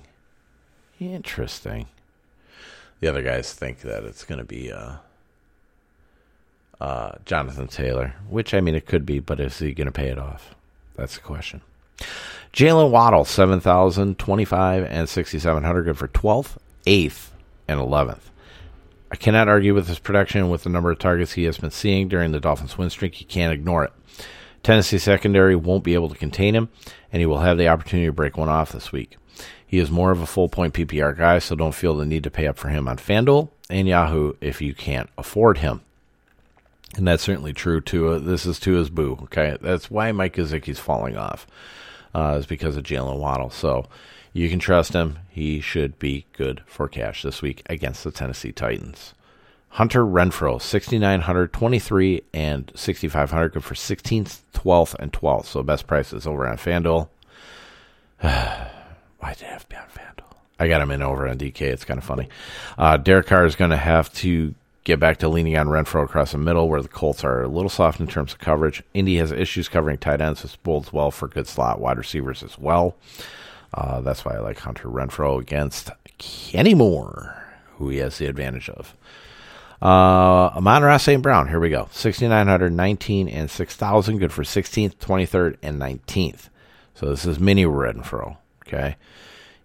[1.00, 1.88] Interesting.
[3.00, 4.96] The other guys think that it's going to be uh,
[6.80, 10.10] uh, Jonathan Taylor, which I mean it could be, but is he going to pay
[10.10, 10.54] it off?
[10.96, 11.62] That's the question.
[12.54, 17.30] Jaylen Waddle, 7,025 and 6,700, good for 12th, 8th,
[17.68, 18.30] and 11th.
[19.12, 22.08] I cannot argue with his production with the number of targets he has been seeing
[22.08, 23.20] during the Dolphins' win streak.
[23.20, 23.94] You can't ignore it.
[24.62, 26.70] Tennessee secondary won't be able to contain him,
[27.12, 29.18] and he will have the opportunity to break one off this week.
[29.66, 32.32] He is more of a full point PPR guy, so don't feel the need to
[32.32, 35.82] pay up for him on FanDuel and Yahoo if you can't afford him.
[36.96, 39.20] And that's certainly true to uh, this is to his boo.
[39.24, 41.46] Okay, that's why Mike Gesicki's falling off,
[42.16, 43.52] uh, is because of Jaylen Waddle.
[43.52, 43.88] So
[44.34, 45.20] you can trust him.
[45.30, 49.14] He should be good for cash this week against the Tennessee Titans.
[49.74, 53.54] Hunter Renfrow, 6,900, 23, and 6,500.
[53.54, 55.46] Good for 16th, 12th, and 12th.
[55.46, 57.08] So best prices over on FanDuel.
[58.20, 60.36] Why did it have to be on FanDuel?
[60.60, 61.62] I got him in over on DK.
[61.62, 62.30] It's kind of funny.
[62.78, 66.32] Uh, Derek Carr is going to have to get back to leaning on Renfrow across
[66.32, 68.82] the middle, where the Colts are a little soft in terms of coverage.
[68.96, 72.58] Indy has issues covering tight ends, which bodes well for good slot wide receivers as
[72.58, 72.96] well.
[73.74, 77.44] Uh, that's why I like Hunter Renfrow against Kenny Moore,
[77.78, 78.96] who he has the advantage of.
[79.82, 81.22] Uh, Amon-Ra St.
[81.24, 81.88] Brown, here we go.
[81.92, 84.18] 6,900, 19, and 6,000.
[84.18, 86.50] Good for 16th, 23rd, and 19th.
[86.96, 88.96] So this is mini Renfrow, Okay.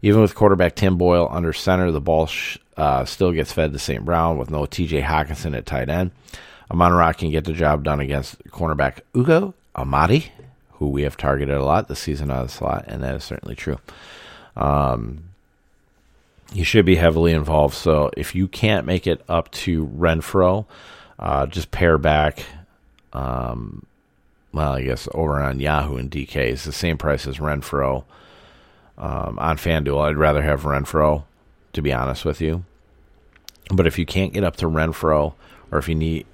[0.02, 3.78] Even with quarterback Tim Boyle under center, the ball sh- uh, still gets fed to
[3.78, 4.04] St.
[4.04, 6.10] Brown with no TJ Hockenson at tight end.
[6.70, 10.26] Amon-Ra can get the job done against cornerback Ugo Amadi,
[10.84, 13.54] who we have targeted a lot this season of the slot, and that is certainly
[13.54, 13.78] true.
[14.54, 15.24] Um,
[16.52, 17.74] you should be heavily involved.
[17.74, 20.66] So if you can't make it up to Renfrow,
[21.18, 22.44] uh, just pair back.
[23.14, 23.86] Um,
[24.52, 28.04] well, I guess over on Yahoo and DK is the same price as Renfrow.
[28.98, 31.24] Um, on FanDuel, I'd rather have Renfrow,
[31.72, 32.64] to be honest with you.
[33.70, 35.32] But if you can't get up to Renfrow,
[35.72, 36.26] or if you need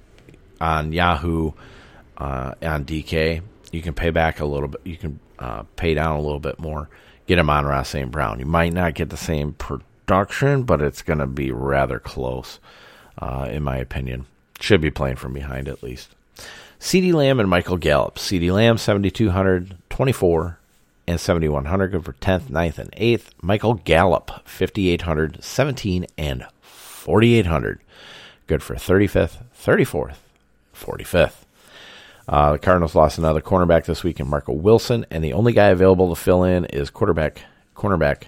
[0.59, 1.53] on Yahoo,
[2.17, 4.81] uh, on DK, you can pay back a little bit.
[4.83, 6.89] You can uh, pay down a little bit more.
[7.27, 8.11] Get him on Ross St.
[8.11, 8.39] Brown.
[8.39, 12.59] You might not get the same production, but it's going to be rather close,
[13.17, 14.25] uh, in my opinion.
[14.59, 16.09] Should be playing from behind at least.
[16.79, 18.15] CeeDee Lamb and Michael Gallup.
[18.15, 20.59] CeeDee Lamb, 7,200, 24,
[21.07, 21.91] and 7,100.
[21.91, 23.25] Good for 10th, 9th, and 8th.
[23.41, 27.79] Michael Gallup, 5,800, 17, and 4,800.
[28.47, 30.17] Good for 35th, 34th,
[30.75, 31.40] 45th.
[32.27, 35.67] Uh, the Cardinals lost another cornerback this week in Marco Wilson, and the only guy
[35.67, 37.41] available to fill in is quarterback
[37.75, 38.23] cornerback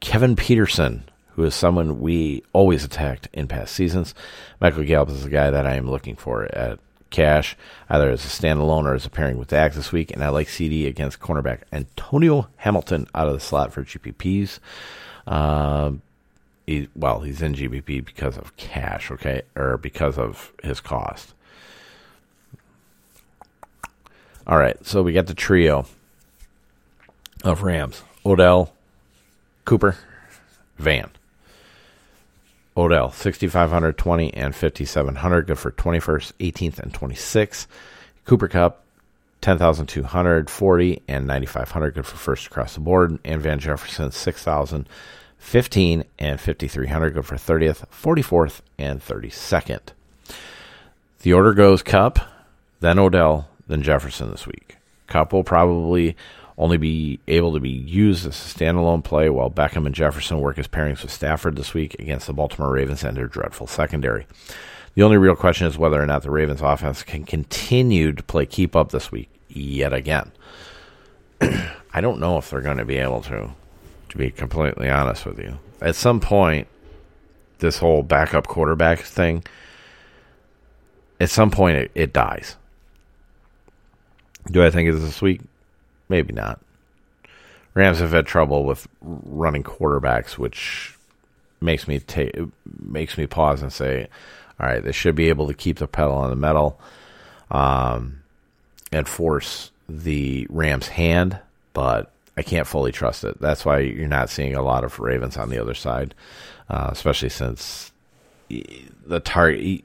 [0.00, 4.14] Kevin Peterson, who is someone we always attacked in past seasons.
[4.60, 6.78] Michael Gallup is the guy that I am looking for at
[7.10, 7.56] cash,
[7.88, 10.10] either as a standalone or as a pairing with Dak this week.
[10.10, 14.58] And I like CeeDee against cornerback Antonio Hamilton out of the slot for GPPs.
[15.26, 15.92] Uh,
[16.66, 21.33] he, well, he's in GPP because of cash, okay, or because of his cost.
[24.46, 25.86] All right, so we got the trio
[27.42, 28.72] of Rams Odell,
[29.64, 29.96] Cooper,
[30.78, 31.10] Van.
[32.76, 35.46] Odell, 6,500, 20, and 5,700.
[35.46, 37.66] Good for 21st, 18th, and 26th.
[38.24, 38.82] Cooper Kupp,
[39.40, 41.94] 10,200, 40, and 9,500.
[41.94, 43.18] Good for first across the board.
[43.24, 44.88] And Van Jefferson, 6,000,
[45.38, 47.14] 15, and 5,300.
[47.14, 49.80] Good for 30th, 44th, and 32nd.
[51.22, 52.18] The order goes Kupp,
[52.80, 54.76] then Odell, then Jefferson this week.
[55.06, 56.16] Kupp will probably
[56.56, 60.58] only be able to be used as a standalone play while Beckham and Jefferson work
[60.58, 64.26] as pairings with Stafford this week against the Baltimore Ravens and their dreadful secondary.
[64.94, 68.46] The only real question is whether or not the Ravens offense can continue to play
[68.46, 70.30] keep up this week yet again.
[71.40, 73.50] I don't know if they're going to be able to,
[74.10, 75.58] to be completely honest with you.
[75.80, 76.68] At some point,
[77.58, 79.44] this whole backup quarterback thing,
[81.18, 82.56] at some point it, it dies.
[84.50, 85.40] Do I think it's this week?
[86.08, 86.60] Maybe not.
[87.74, 90.96] Rams have had trouble with running quarterbacks, which
[91.60, 92.36] makes me take
[92.80, 94.08] makes me pause and say,
[94.60, 96.78] "All right, they should be able to keep the pedal on the metal,
[97.50, 98.22] um,
[98.92, 101.38] and force the Rams' hand."
[101.72, 103.40] But I can't fully trust it.
[103.40, 106.14] That's why you're not seeing a lot of Ravens on the other side,
[106.68, 107.92] uh, especially since
[108.48, 109.84] the target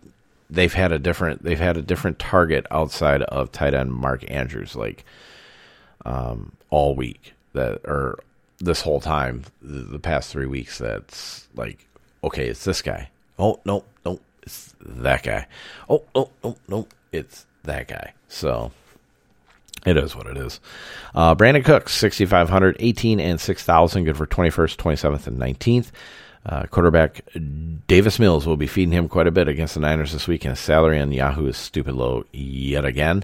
[0.50, 4.76] they've had a different they've had a different target outside of tight end Mark Andrews.
[4.76, 5.06] Like
[6.06, 8.20] um, all week that or
[8.60, 11.88] this whole time the, the, past three weeks that's like
[12.24, 13.10] okay it's this guy.
[13.38, 15.48] Oh no no it's that guy.
[15.90, 18.14] Oh no no no it's that guy.
[18.28, 18.72] So
[19.86, 20.60] it is what it is.
[21.16, 25.92] Uh, brandin cooks 6500 18 and 6000 good for 21st 27th and 19th
[26.50, 27.22] uh, quarterback
[27.88, 30.52] Davis Mills will be feeding him quite a bit against the Niners this week, and
[30.52, 33.24] his salary on Yahoo is stupid low yet again.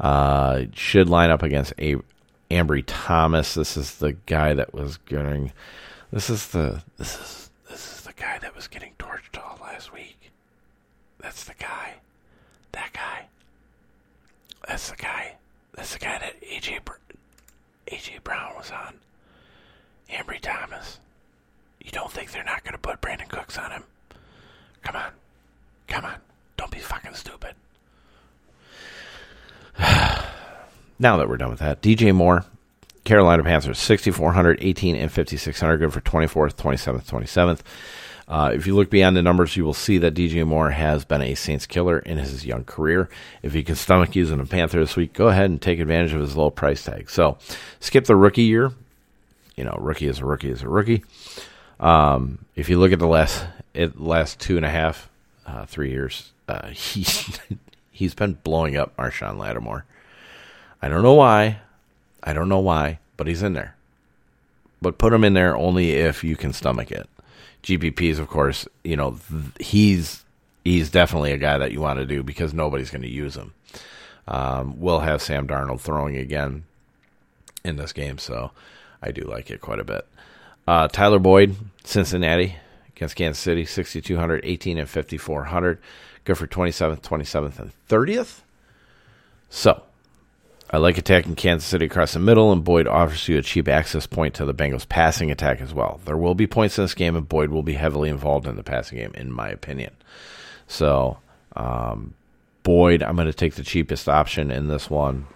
[0.00, 1.96] Uh, should line up against a
[2.50, 3.54] Ambry Thomas.
[3.54, 5.52] This is the guy that was getting.
[6.12, 9.92] This is the this is this is the guy that was getting torched all last
[9.92, 10.32] week.
[11.20, 11.94] That's the guy.
[12.72, 13.26] That guy.
[14.66, 15.36] That's the guy.
[15.74, 16.80] That's the guy that AJ
[17.86, 18.94] AJ Brown was on.
[20.10, 20.98] Ambry Thomas.
[21.86, 23.84] You don't think they're not going to put Brandin Cooks on him?
[24.82, 25.12] Come on.
[25.86, 26.16] Come on.
[26.56, 27.54] Don't be fucking stupid.
[30.98, 32.44] now that we're done with that, DJ Moore,
[33.04, 35.76] Carolina Panthers, 6,400, 18, and 5,600.
[35.76, 37.60] Good for 24th, 27th, 27th.
[38.28, 41.22] Uh, if you look beyond the numbers, you will see that DJ Moore has been
[41.22, 43.08] a Saints killer in his young career.
[43.44, 46.20] If you can stomach using a Panther this week, go ahead and take advantage of
[46.20, 47.08] his low price tag.
[47.08, 47.38] So,
[47.78, 48.72] skip the rookie year.
[49.54, 51.04] You know, rookie is a rookie is a rookie.
[51.78, 53.44] Um, if you look at the last
[53.96, 55.10] last two and a half,
[55.46, 57.06] uh, three years, uh, he
[57.90, 59.84] he's been blowing up Marshon Lattimore.
[60.80, 61.60] I don't know why.
[62.22, 63.74] I don't know why, but he's in there.
[64.82, 67.08] But put him in there only if you can stomach it.
[67.62, 69.18] GPPs, of course, you know
[69.58, 70.24] he's
[70.64, 73.54] he's definitely a guy that you want to do because nobody's going to use him.
[74.28, 76.64] Um, we'll have Sam Darnold throwing again
[77.64, 78.50] in this game, so
[79.02, 80.06] I do like it quite a bit.
[80.66, 82.56] Uh, Tyler Boyd, Cincinnati
[82.96, 85.78] against Kansas City, 6,200, 18, and 5,400.
[86.24, 88.40] Good for 27th, 27th, and 30th.
[89.48, 89.82] So,
[90.68, 94.06] I like attacking Kansas City across the middle, and Boyd offers you a cheap access
[94.06, 96.00] point to the Bengals' passing attack as well.
[96.04, 98.64] There will be points in this game, and Boyd will be heavily involved in the
[98.64, 99.92] passing game, in my opinion.
[100.66, 101.18] So,
[101.54, 102.14] um,
[102.64, 105.26] Boyd, I'm going to take the cheapest option in this one.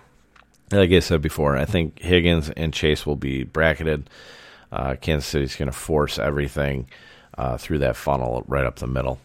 [0.73, 4.11] Like I said before, I think Higgins and Chase will be bracketed.
[4.72, 6.87] Uh, Kansas City's going to force everything
[7.37, 9.18] uh, through that funnel right up the middle.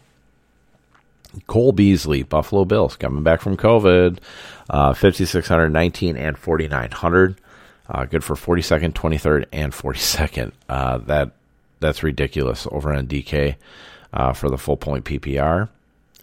[1.46, 4.18] Cole Beasley, Buffalo Bills, coming back from COVID,
[4.70, 7.36] uh, 5,619 and 4,900.
[7.88, 10.52] Uh, good for 42nd, 23rd, and 42nd.
[10.68, 11.32] Uh, that
[11.80, 13.56] That's ridiculous over on DK
[14.12, 15.68] uh, for the full point PPR.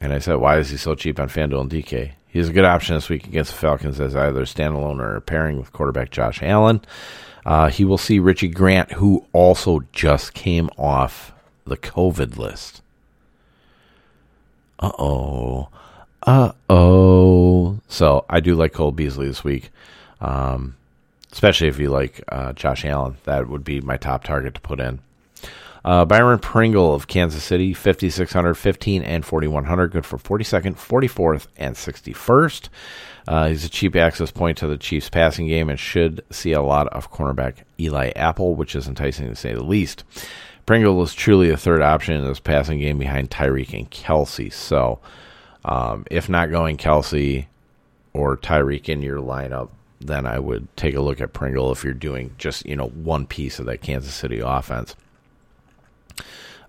[0.02, 2.14] And I said, why is he so cheap on FanDuel and DK?
[2.28, 5.72] He's a good option this week against the Falcons as either standalone or pairing with
[5.72, 6.82] quarterback Josh Allen.
[7.46, 11.34] Uh, he will see Richie Grant, who also just came off
[11.66, 12.82] the COVID list.
[14.80, 15.70] Uh oh.
[16.24, 17.80] Uh oh.
[17.88, 19.72] So I do like Cole Beasley this week.
[20.22, 20.76] Um,
[21.34, 23.18] especially if you like uh, Josh Allen.
[23.24, 25.00] That would be my top target to put in.
[25.84, 29.92] Uh, Byron Pringle of Kansas City, 5,600, 15, and 4,100.
[29.92, 32.70] Good for 42nd, 44th, and 61st.
[33.28, 36.62] Uh, he's a cheap access point to the Chiefs passing game and should see a
[36.62, 40.04] lot of cornerback Eli Apple, which is enticing to say the least.
[40.66, 44.52] Pringle is truly a third option in this passing game behind Tyreek and Kelce.
[44.52, 45.00] So,
[45.66, 47.48] um, if not going Kelce
[48.14, 49.70] or Tyreek in your lineup,
[50.00, 53.26] then I would take a look at Pringle if you're doing just you know one
[53.26, 54.96] piece of that Kansas City offense.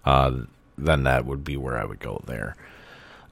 [0.04, 0.40] Uh,
[0.76, 2.56] then that would be where I would go there.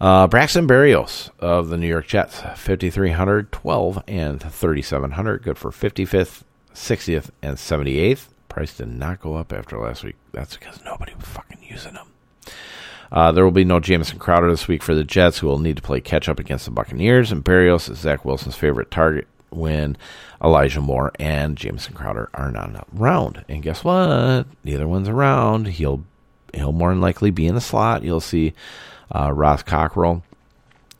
[0.03, 5.44] Uh, Braxton Berrios of the New York Jets, 5,300, 12, and 3,700.
[5.44, 6.42] Good for 55th,
[6.74, 8.26] 60th, and 78th.
[8.48, 10.16] Price did not go up after last week.
[10.32, 12.09] That's because nobody was fucking using them.
[13.12, 15.76] Uh, there will be no Jamison Crowder this week for the Jets, who will need
[15.76, 17.30] to play catch up against the Buccaneers.
[17.30, 19.96] And Berrios is Zach Wilson's favorite target when
[20.42, 23.44] Elijah Moore and Jamison Crowder are not around.
[23.48, 24.46] And guess what?
[24.64, 25.68] Neither one's around.
[25.68, 26.03] He'll
[26.53, 28.03] he'll more than likely be in the slot.
[28.03, 28.53] You'll see
[29.12, 30.22] uh, Ross Cockrell.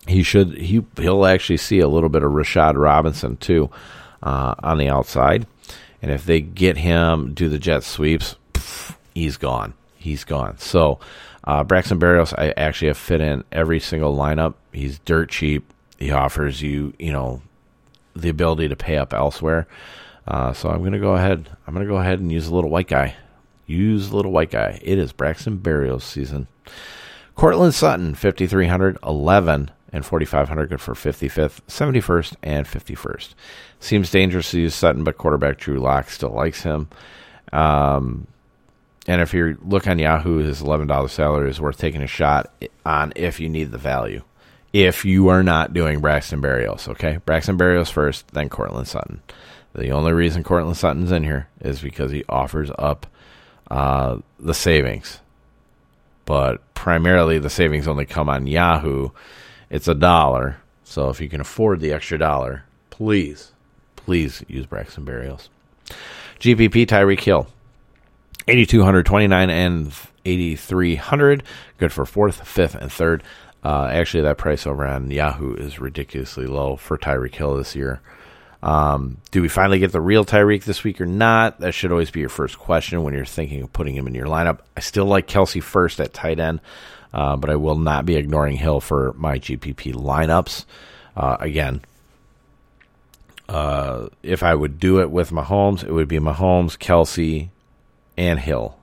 [0.07, 3.71] He should he he'll actually see a little bit of Rashad Robinson too
[4.23, 5.47] uh, on the outside.
[6.01, 9.75] And if they get him do the jet sweeps, pff, he's gone.
[9.97, 10.59] He's gone.
[10.59, 10.99] So
[11.45, 14.55] uh, Braxton Berrios, I actually have fit in every single lineup.
[14.73, 15.73] He's dirt cheap.
[15.99, 17.43] He offers you, you know,
[18.15, 19.69] the ability to pay up elsewhere.
[20.27, 21.49] Uh, so I'm to go ahead.
[21.67, 23.15] I'm to go ahead and use a little white guy.
[23.67, 24.81] Use a little white guy.
[24.83, 26.49] It is Braxton Berrios season.
[27.35, 30.69] Courtland Sutton, 5,300, 11, and 4,500.
[30.69, 33.35] Good for 55th, 71st, and 51st.
[33.81, 36.89] Seems dangerous to use Sutton, but quarterback Drew Lock still likes him.
[37.53, 38.27] Um,
[39.07, 42.53] and if you look on Yahoo, his $11 salary is worth taking a shot
[42.87, 44.23] on if you need the value
[44.73, 47.19] if you are not doing Braxton Berrios, okay?
[47.27, 49.23] Braxton Berrios first, then Courtland Sutton.
[49.75, 53.07] The only reason Courtland Sutton's in here is because he offers up
[53.71, 55.21] uh, the savings.
[56.25, 59.11] But primarily, the savings only come on Yahoo.
[59.71, 60.59] It's a dollar.
[60.85, 63.53] So if you can afford the extra dollar, please,
[63.97, 65.49] please use Braxton Berrios.
[66.39, 67.47] GPP Tyreek Hill,
[68.49, 69.93] 8,229 and
[70.25, 71.43] 8,300.
[71.79, 73.23] Good for fourth, fifth, and third.
[73.65, 78.01] Uh, actually, that price over on Yahoo is ridiculously low for Tyreek Hill this year.
[78.63, 81.61] Um, do we finally get the real Tyreek this week or not?
[81.61, 84.27] That should always be your first question when you're thinking of putting him in your
[84.27, 84.61] lineup.
[84.77, 86.61] I still like Kelce first at tight end,
[87.13, 90.65] uh, but I will not be ignoring Hill for my GPP lineups.
[91.17, 91.81] Uh, again,
[93.49, 97.49] uh, if I would do it with Mahomes, it would be Mahomes, Kelce,
[98.17, 98.77] and Hill.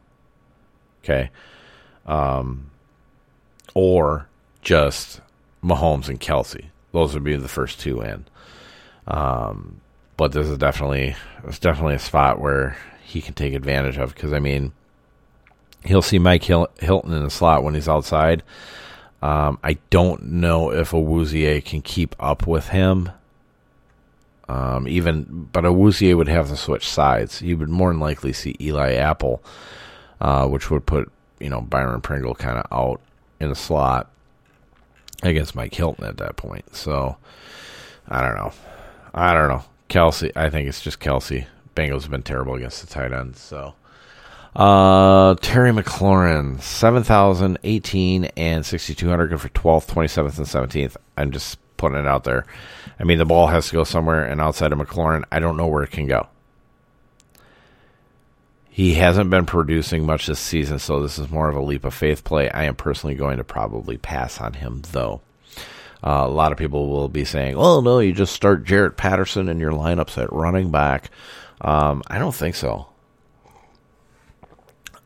[1.04, 1.30] Okay.
[2.06, 2.70] Um,
[3.74, 4.28] or
[4.62, 5.22] just
[5.64, 6.66] Mahomes and Kelce.
[6.92, 8.26] Those would be the first two in.
[9.08, 9.82] Um,
[10.18, 14.34] but this is definitely it's definitely a spot where he can take advantage of because
[14.34, 14.74] I mean
[15.86, 18.44] he'll see Mike Hil- Hilton in the slot when he's outside.
[19.22, 23.12] Um, I don't know if Awuzie can keep up with him.
[24.48, 27.42] Um, even but Awuzie would have to switch sides.
[27.42, 29.44] You would more than likely see Eli Apple,
[30.20, 33.00] uh, which would put you know Byron Pringle kind of out
[33.40, 34.10] in the slot
[35.24, 36.76] against Mike Hilton at that point.
[36.76, 37.18] So
[38.08, 38.52] I don't know.
[39.14, 39.64] I don't know.
[39.90, 41.48] Kelce, I think it's just Kelce.
[41.76, 43.40] Bengals have been terrible against the tight ends.
[43.40, 43.74] So
[44.56, 50.98] uh, Terry McLaurin, 7,018 and 6,200 good for 12th, 27th, and 17th.
[51.18, 52.46] I'm just putting it out there.
[53.00, 55.68] I mean, the ball has to go somewhere, and outside of McLaurin, I don't know
[55.68, 56.28] where it can go.
[58.70, 61.94] He hasn't been producing much this season, so this is more of a leap of
[61.94, 62.50] faith play.
[62.50, 65.22] I am personally going to probably pass on him, though.
[66.04, 69.50] Uh, a lot of people will be saying, "Oh no, you just start Jaret Patterson
[69.50, 71.10] in your lineups at running back."
[71.62, 72.88] Um, I don't think so.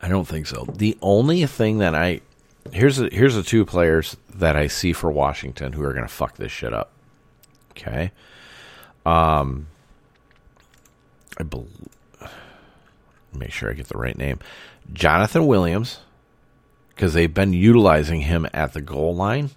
[0.02, 0.66] I don't think so.
[0.72, 2.22] The only thing that I
[2.72, 6.14] here's a, here's the two players that I see for Washington who are going to
[6.14, 6.92] fuck this shit up.
[7.72, 8.12] Okay.
[9.06, 9.68] Um,
[11.38, 11.90] I believe
[13.34, 14.40] make sure I get the right name.
[14.92, 16.00] Jonathan Williams,
[16.90, 19.50] because they've been utilizing him at the goal line.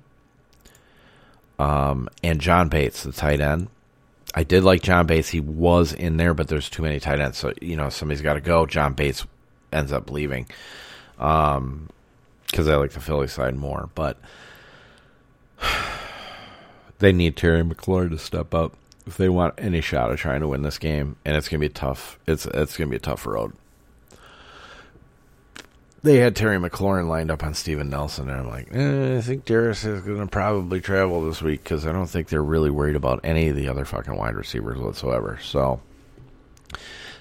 [1.59, 3.69] Um, and John Bates, the tight end.
[4.35, 5.29] I did like John Bates.
[5.29, 7.39] He was in there, but there's too many tight ends.
[7.39, 8.67] So, you know, somebody's got to go.
[8.67, 9.27] John Bates
[9.73, 10.47] ends up leaving.
[11.19, 11.89] Um,
[12.47, 13.89] because I like the Philly side more.
[13.95, 14.19] But
[16.99, 18.75] they need Terry McLaurin to step up
[19.07, 21.17] if they want any shot of trying to win this game.
[21.25, 22.19] And it's going to be tough.
[22.27, 23.55] It's, it's going to be a tough road
[26.07, 29.45] they had Terry McLaurin lined up on Steven Nelson, and I'm like, eh, I think
[29.45, 32.95] Darius is going to probably travel this week because I don't think they're really worried
[32.95, 35.39] about any of the other fucking wide receivers whatsoever.
[35.43, 35.81] So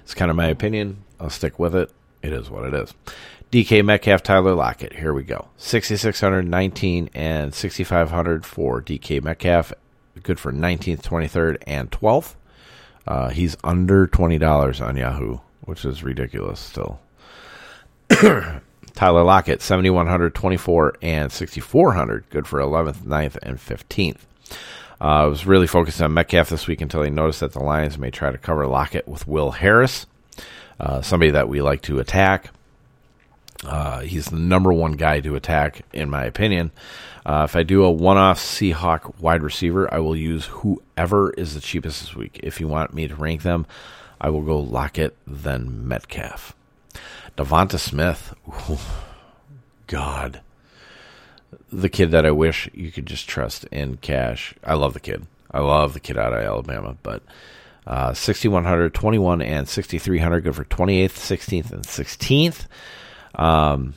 [0.03, 1.03] it's kind of my opinion.
[1.19, 1.91] I'll stick with it.
[2.21, 2.93] It is what it is.
[3.51, 4.93] DK Metcalf, Tyler Lockett.
[4.93, 5.47] Here we go.
[5.57, 9.73] 6,619 and 6,500 for DK Metcalf.
[10.21, 12.35] Good for 19th, 23rd, and 12th.
[13.07, 16.99] Uh, he's under $20 on Yahoo, which is ridiculous still.
[18.95, 22.29] Tyler Lockett, 7,124 and 6,400.
[22.29, 24.19] Good for 11th, 9th, and 15th.
[25.01, 27.97] Uh, I was really focused on Metcalf this week until I noticed that the Lions
[27.97, 30.05] may try to cover Lockett with Will Harris,
[30.79, 32.51] uh, somebody that we like to attack.
[33.65, 36.71] Uh, he's the number one guy to attack, in my opinion.
[37.25, 41.53] Uh, if I do a one off Seahawk wide receiver, I will use whoever is
[41.53, 42.39] the cheapest this week.
[42.43, 43.65] If you want me to rank them,
[44.21, 46.55] I will go Lockett, then Metcalf.
[47.37, 48.33] Devonta Smith.
[48.47, 48.77] Ooh,
[49.87, 50.41] God.
[51.71, 54.53] The kid that I wish you could just trust in cash.
[54.63, 55.25] I love the kid.
[55.51, 57.23] I love the kid out of Alabama, but
[57.87, 62.65] uh, 6,100, 21, and 6,300 good for 28th, 16th, and 16th.
[63.39, 63.93] Um,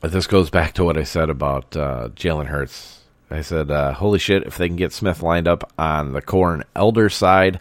[0.00, 3.00] this goes back to what I said about uh, Jalen Hurts.
[3.30, 6.64] I said, uh, holy shit, if they can get Smith lined up on the Corn
[6.74, 7.60] Elder side,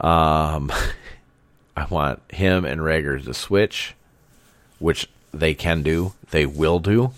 [0.00, 0.70] um,
[1.76, 3.94] I want him and Reagor to switch,
[4.78, 6.12] which they can do.
[6.30, 7.12] They will do.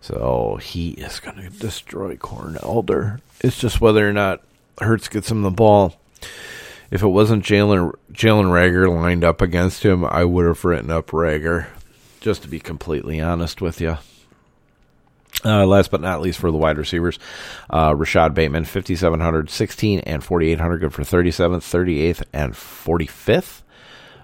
[0.00, 3.20] So he is going to destroy Corn Elder.
[3.40, 4.42] It's just whether or not
[4.80, 5.94] Hurts gets him the ball.
[6.90, 11.08] If it wasn't Jalen Jalen Reagor lined up against him, I would have written up
[11.08, 11.66] Reagor.
[12.20, 13.98] just to be completely honest with you.
[15.44, 17.18] Uh, last but not least for the wide receivers,
[17.70, 23.62] uh, Rashod Bateman, 5,700, 16, and 4,800, good for 37th, 38th, and 45th.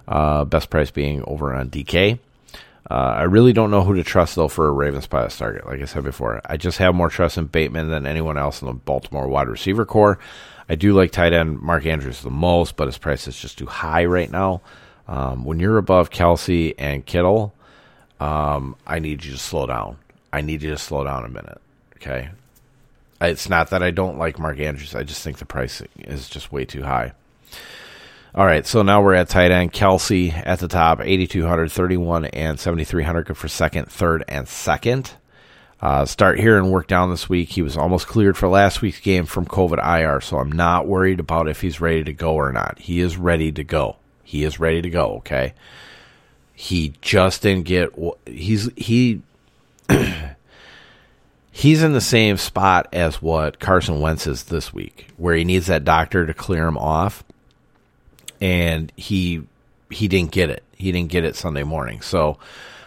[0.07, 2.19] Uh, best price being over on DK.
[2.89, 5.65] Uh, I really don't know who to trust, though, for a Ravens bias target.
[5.65, 8.67] Like I said before, I just have more trust in Bateman than anyone else in
[8.67, 10.19] the Baltimore wide receiver corps.
[10.69, 13.65] I do like tight end Mark Andrews the most, but his price is just too
[13.65, 14.61] high right now.
[15.07, 17.53] Um, when you're above Kelce and Kittle,
[18.19, 19.97] um, I need you to slow down.
[20.31, 21.61] I need you to slow down a minute.
[21.95, 22.29] Okay.
[23.21, 24.95] It's not that I don't like Mark Andrews.
[24.95, 27.13] I just think the pricing is just way too high.
[28.35, 29.71] All right, so now we're at tight end.
[29.71, 33.27] Kelce at the top, 8,200, 31, and 7,300.
[33.27, 35.13] Good for second, third, and second.
[35.81, 37.51] Uh, start here and work down this week.
[37.51, 41.21] He was almost cleared for last week's game from COVID IR, so I'm not worried
[41.21, 42.77] about if he's ready to go or not.
[42.77, 43.95] He is ready to go.
[44.25, 45.53] He is ready to go, okay?
[46.53, 47.91] He just didn't get.
[48.25, 49.21] He's he.
[51.51, 55.67] he's in the same spot as what Carson Wentz is this week, where he needs
[55.67, 57.23] that doctor to clear him off,
[58.41, 59.43] and he
[59.89, 60.63] he didn't get it.
[60.75, 62.37] He didn't get it Sunday morning, so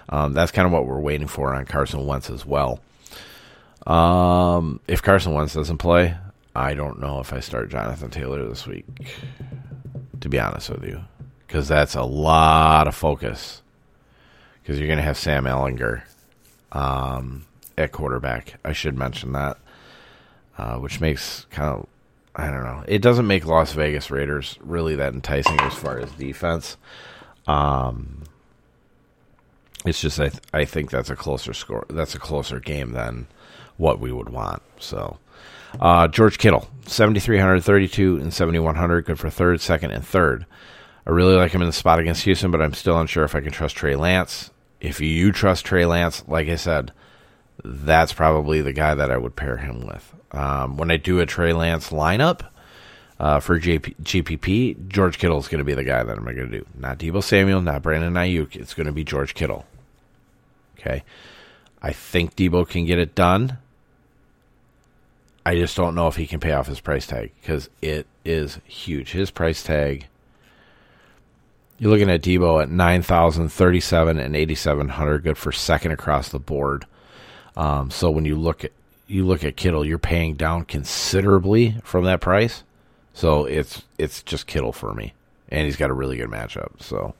[0.09, 2.80] um, that's kind of what we're waiting for on Carson Wentz as well.
[3.86, 6.16] Um, if Carson Wentz doesn't play,
[6.55, 8.84] I don't know if I start Jonathan Taylor this week.
[10.20, 11.05] To be honest with you,
[11.46, 13.62] because that's a lot of focus.
[14.61, 16.03] Because you're going to have Sam Ehlinger
[16.72, 17.46] um,
[17.78, 18.59] at quarterback.
[18.64, 19.59] I should mention that,
[20.59, 21.86] uh, which makes kind of
[22.39, 22.84] I don't know.
[22.86, 26.76] It doesn't make Las Vegas Raiders really that enticing as far as defense.
[27.49, 28.22] Um,
[29.84, 31.84] it's just I th- I think that's a closer score.
[31.91, 33.26] That's a closer game than
[33.76, 34.62] what we would want.
[34.78, 35.18] So.
[35.80, 40.47] Uh, George Kittle, 7,332 and 7,100, good for third, second, and third.
[41.07, 43.41] I really like him in the spot against Houston, but I'm still unsure if I
[43.41, 44.51] can trust Trey Lance.
[44.80, 46.93] If you trust Trey Lance, like I said,
[47.64, 50.14] that's probably the guy that I would pair him with.
[50.32, 52.46] Um, when I do a Trey Lance lineup
[53.18, 56.36] uh, for JP, GPP, George Kittle is going to be the guy that I'm going
[56.36, 56.66] to do.
[56.78, 58.56] Not Deebo Samuel, not Brandon Aiyuk.
[58.56, 59.66] It's going to be George Kittle.
[60.78, 61.02] Okay.
[61.82, 63.59] I think Deebo can get it done.
[65.46, 68.59] I just don't know if he can pay off his price tag because it is
[68.66, 69.12] huge.
[69.12, 70.06] His price tag
[71.78, 76.86] you're looking at Deebo at 9,037 and 8,700, good for second across the board.
[77.59, 78.72] Um, so when you look at
[79.09, 82.62] you look at Kittle, you're paying down considerably from that price.
[83.12, 85.12] So it's it's just Kittle for me,
[85.50, 86.80] and he's got a really good matchup.
[86.80, 87.14] So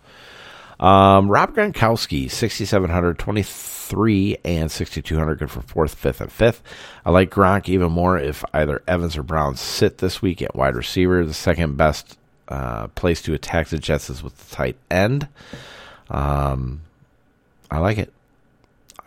[0.81, 6.63] um, Rob Gronkowski, 6,700, 23, and 6,200, good for fourth, fifth, and fifth.
[7.05, 10.77] I like Gronk even more if either Evans or Brown sit this week at wide
[10.77, 11.25] receiver.
[11.25, 12.17] The second best
[12.47, 15.27] uh, place to attack the Jets is with the tight end.
[16.11, 16.83] Um,
[17.73, 18.13] I like it.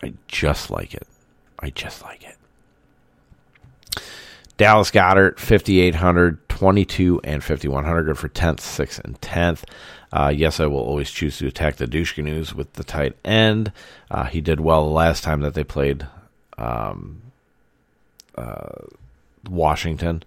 [0.02, 1.06] I just like it.
[1.62, 2.36] I just like it.
[4.56, 8.02] Dallas Goedert, 5,800, 22, and 5,100.
[8.04, 9.64] Good for 10th, 6th, and 10th.
[10.12, 13.72] Uh, yes, I will always choose to attack the douche news with the tight end.
[14.10, 16.06] Uh, he did well the last time that they played
[16.58, 17.22] um,
[18.36, 18.84] uh,
[19.48, 20.22] Washington.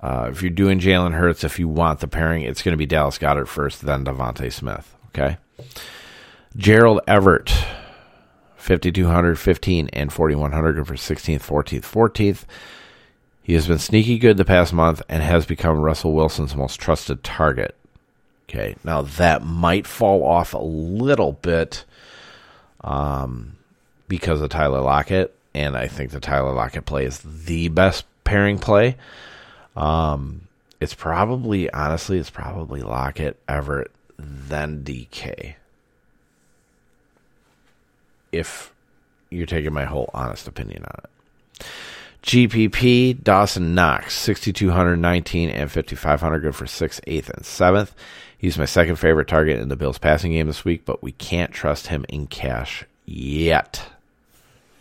[0.00, 2.84] Uh, if you're doing Jalen Hurts, if you want the pairing, it's going to be
[2.84, 4.94] Dallas Goedert first, then DeVonta Smith.
[5.08, 5.38] Okay.
[6.56, 7.52] Gerald Everett,
[8.64, 12.44] 5200, 15, and 4100 for 16th, 14th, 14th.
[13.42, 17.22] He has been sneaky good the past month and has become Russell Wilson's most trusted
[17.22, 17.76] target.
[18.48, 21.84] Okay, now that might fall off a little bit
[22.82, 23.58] um,
[24.08, 28.58] because of Tyler Lockett, and I think the Tyler Lockett play is the best pairing
[28.58, 28.96] play.
[29.76, 30.48] Um,
[30.80, 35.56] it's probably, honestly, it's probably Lockett, Everett, then DK.
[38.34, 38.72] If
[39.30, 41.66] you're taking my whole honest opinion on it.
[42.22, 47.90] GPP, Dawson Knox, 6,219 and 5,500, good for 6th, 8th, and 7th.
[48.38, 51.52] He's my second favorite target in the Bills passing game this week, but we can't
[51.52, 53.86] trust him in cash yet.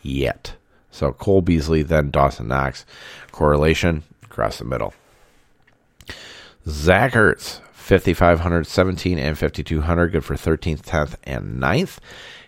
[0.02, 0.56] Yet.
[0.92, 2.86] So Cole Beasley, then Dawson Knox.
[3.32, 4.94] Correlation across the middle.
[6.68, 11.98] Zach Ertz, 5,500, 17, and 5,200, good for 13th, 10th, and 9th.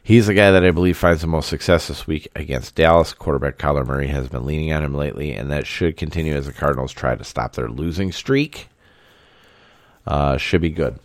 [0.06, 3.12] He's the guy that I believe finds the most success this week against Dallas.
[3.12, 6.54] Quarterback Kyler Murray has been leaning on him lately, and that should continue as the
[6.54, 8.70] Cardinals try to stop their losing streak.
[10.06, 11.00] Uh, should be good.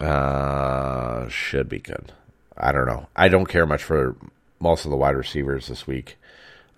[0.00, 2.10] Uh, should be good.
[2.58, 3.06] I don't know.
[3.14, 4.16] I don't care much for
[4.58, 6.18] most of the wide receivers this week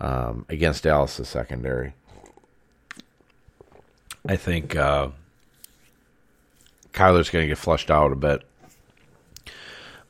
[0.02, 1.94] um, against Dallas, secondary.
[4.28, 5.08] I think uh,
[6.92, 8.42] Kyler's going to get flushed out a bit.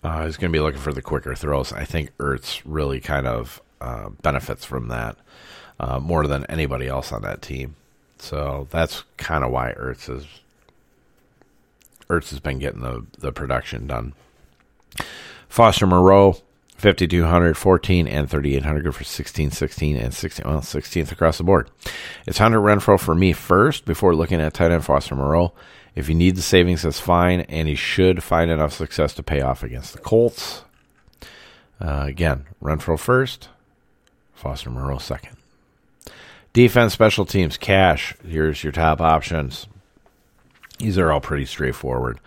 [0.02, 1.72] Uh, he's going to be looking for the quicker throws.
[1.72, 5.16] I think Ertz really kind of uh, benefits from that
[5.80, 7.74] uh, more than anybody else on that team.
[8.18, 10.26] So that's kind of why Ertz is
[12.08, 14.14] Ertz has been getting the the production done.
[15.48, 16.36] Foster Moreau,
[16.76, 20.46] 5200, 14, and 3800 good for 16, 16, and 16.
[20.46, 21.70] Well, 16th across the board.
[22.26, 25.52] It's Hunter Renfrow for me first before looking at tight end Foster Moreau.
[25.98, 29.40] If you need the savings, that's fine, and he should find enough success to pay
[29.40, 30.62] off against the Colts.
[31.80, 33.48] Uh, again, Renfrow first,
[34.32, 35.36] Foster Moreau second.
[36.52, 38.14] Defense, special teams, cash.
[38.24, 39.66] Here's your top options.
[40.78, 42.20] These are all pretty straightforward.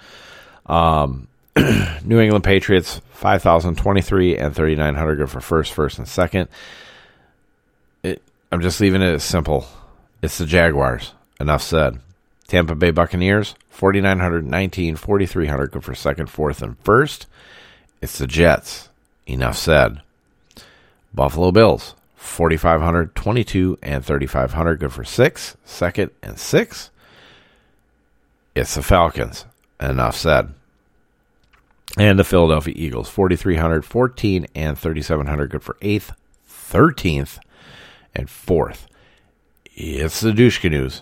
[0.66, 1.30] Um,
[2.04, 6.50] New England Patriots, 5,023 and 3,900 go for first, first, and second.
[8.04, 9.66] It, I'm just leaving it simple.
[10.22, 11.14] It's the Jaguars.
[11.40, 12.02] Enough said.
[12.52, 17.26] Tampa Bay Buccaneers, 4,919, 4,300 good for second, fourth, and first.
[18.02, 18.90] It's the Jets.
[19.26, 20.02] Enough said.
[21.14, 26.90] Buffalo Bills, 4,500, 22, and 3,500 good for six, second, and six.
[28.54, 29.46] It's the Falcons.
[29.80, 30.54] Enough said.
[31.98, 36.12] And the Philadelphia Eagles, 4,300, 14, and 3,700 good for eighth,
[36.50, 37.40] 13th,
[38.14, 38.88] and fourth.
[39.74, 41.02] It's the douche canoes.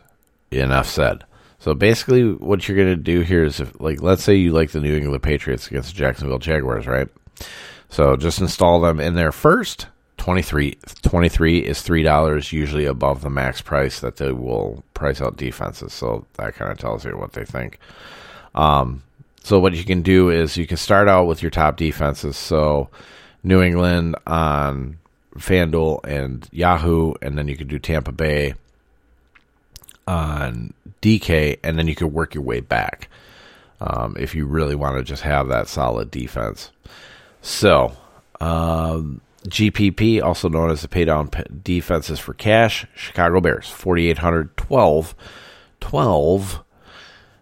[0.51, 1.23] Enough said.
[1.59, 4.71] So basically, what you're going to do here is, if, like, let's say you like
[4.71, 7.09] the New England Patriots against the Jacksonville Jaguars, right?
[7.89, 9.87] So just install them in there first.
[10.17, 15.93] 23, 23 is $3, usually above the max price that they will price out defenses.
[15.93, 17.79] So that kind of tells you what they think.
[18.53, 19.03] Um,
[19.43, 22.37] so what you can do is you can start out with your top defenses.
[22.37, 22.89] So
[23.43, 24.99] New England on
[25.37, 28.53] FanDuel and Yahoo, and then you can do Tampa Bay
[30.07, 33.09] on DK, and then you can work your way back
[33.81, 36.71] um, if you really want to just have that solid defense.
[37.41, 37.93] So,
[38.41, 45.15] um, GPP, also known as the paydown defenses for cash, Chicago Bears, 4,800, 12,
[45.79, 46.63] 12,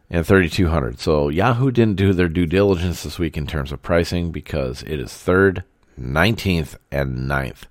[0.09, 0.99] and 3,200.
[0.99, 4.99] So, Yahoo didn't do their due diligence this week in terms of pricing because it
[4.99, 5.63] is third,
[5.99, 7.63] 19th, and 9th.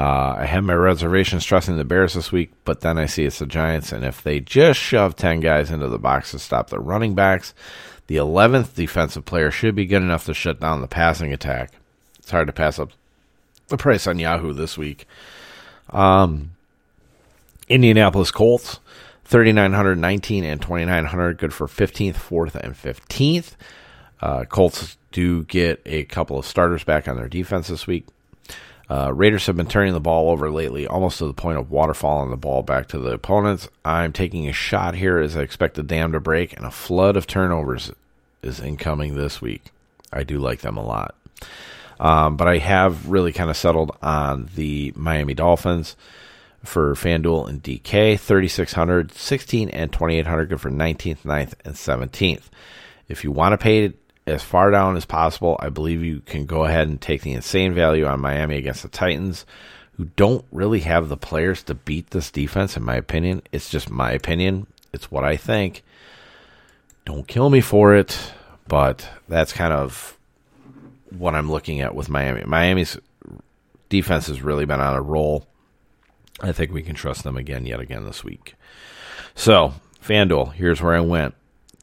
[0.00, 3.38] Uh, I have my reservations trusting the Bears this week, but then I see it's
[3.38, 6.78] the Giants, and if they just shove 10 guys into the box to stop the
[6.78, 7.52] running backs,
[8.06, 11.74] the 11th defensive player should be good enough to shut down the passing attack.
[12.18, 12.92] It's hard to pass up
[13.68, 15.06] the price on Yahoo this week.
[15.90, 16.52] Um,
[17.68, 18.80] Indianapolis Colts,
[19.26, 23.52] 3,919 and 2,900, good for 15th, 4th, and 15th.
[24.22, 28.06] Uh, Colts do get a couple of starters back on their defense this week.
[28.90, 32.30] Uh, Raiders have been turning the ball over lately, almost to the point of waterfalling
[32.30, 33.68] the ball back to the opponents.
[33.84, 37.16] I'm taking a shot here as I expect the dam to break, and a flood
[37.16, 37.92] of turnovers
[38.42, 39.66] is incoming this week.
[40.12, 41.14] I do like them a lot.
[42.00, 45.94] Um, but I have really kind of settled on the Miami Dolphins
[46.64, 52.44] for FanDuel and DK, 3,600, 16, and 2,800, good for 19th, 9th, and 17th.
[53.08, 53.92] If you want to pay
[54.30, 57.74] as far down as possible, I believe you can go ahead and take the insane
[57.74, 59.44] value on Miami against the Titans,
[59.96, 63.42] who don't really have the players to beat this defense, in my opinion.
[63.52, 64.66] It's just my opinion.
[64.92, 65.82] It's what I think.
[67.04, 68.32] Don't kill me for it,
[68.68, 70.16] but that's kind of
[71.10, 72.44] what I'm looking at with Miami.
[72.44, 72.98] Miami's
[73.88, 75.46] defense has really been on a roll.
[76.40, 78.54] I think we can trust them again, yet again this week.
[79.34, 81.34] So, FanDuel, here's where I went.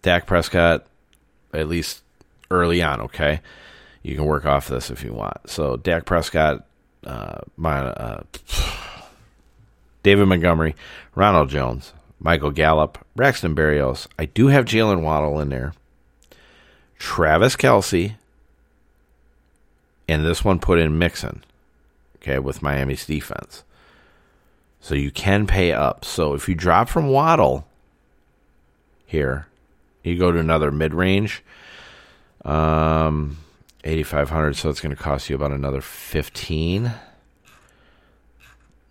[0.02, 0.88] Dak Prescott,
[1.54, 2.04] at least
[2.52, 3.41] early on, okay?
[4.04, 5.50] You can work off this if you want.
[5.50, 6.66] So, Dak Prescott,
[7.06, 8.24] uh, my, uh,
[10.04, 10.76] David Montgomery,
[11.16, 14.08] Ronald Jones, Michael Gallup, Braxton Berrios.
[14.18, 15.74] I do have Jaylen Waddle in there.
[16.98, 18.16] Travis Kelce,
[20.08, 21.43] and this one put in Mixon,
[22.18, 23.64] okay, with Miami's defense.
[24.82, 26.06] So you can pay up.
[26.06, 27.68] So if you drop from Waddle
[29.06, 29.48] here,
[30.04, 31.43] you go to another mid range,
[32.48, 33.38] um,
[33.84, 34.56] 8,500.
[34.56, 36.91] So it's going to cost you about another 15.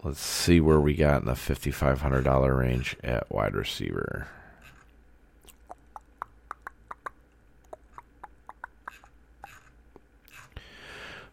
[0.04, 4.28] Let's see where we got in the $5,500 range at wide receiver.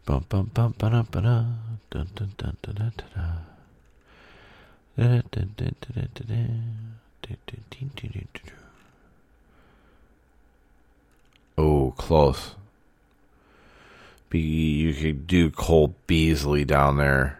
[0.06, 0.74] Bum bum bum
[11.58, 12.56] Oh, close.
[14.30, 17.40] Be you could do Cole Beasley down there.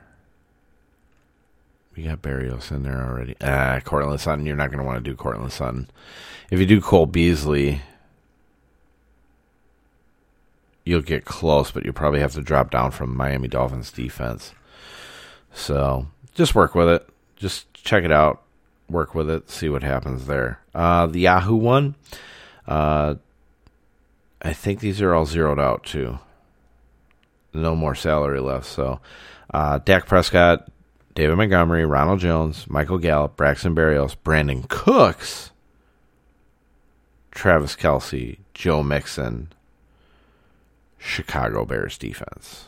[1.96, 3.36] We got Berrios in there already.
[3.42, 4.46] Ah, Courtland Sutton.
[4.46, 5.90] You're not going to want to do Courtland Sutton.
[6.50, 7.82] If you do Cole Beasley,
[10.84, 14.54] you'll get close, but you'll probably have to drop down from Miami Dolphins defense.
[15.54, 17.08] So just work with it.
[17.36, 18.42] Just check it out.
[18.90, 19.50] Work with it.
[19.50, 20.60] See what happens there.
[20.74, 21.96] Uh, the Yahoo one.
[22.68, 23.16] Uh,
[24.44, 26.20] I think these are all zeroed out too.
[27.54, 28.66] No more salary left.
[28.66, 29.00] So,
[29.54, 30.70] uh, Dak Prescott,
[31.16, 35.52] David Montgomery, Ronald Jones, Michael Gallup, Braxton Berrios, Brandin Cooks,
[37.32, 39.54] Travis Kelce, Joe Mixon,
[40.98, 42.66] Chicago Bears defense.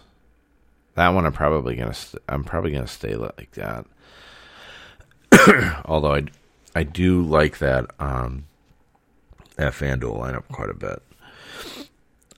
[0.95, 3.85] That one I'm probably gonna st- I'm probably gonna stay like that.
[5.85, 6.23] Although I
[6.75, 8.45] I do like that um
[9.57, 11.01] that FanDuel lineup quite a bit.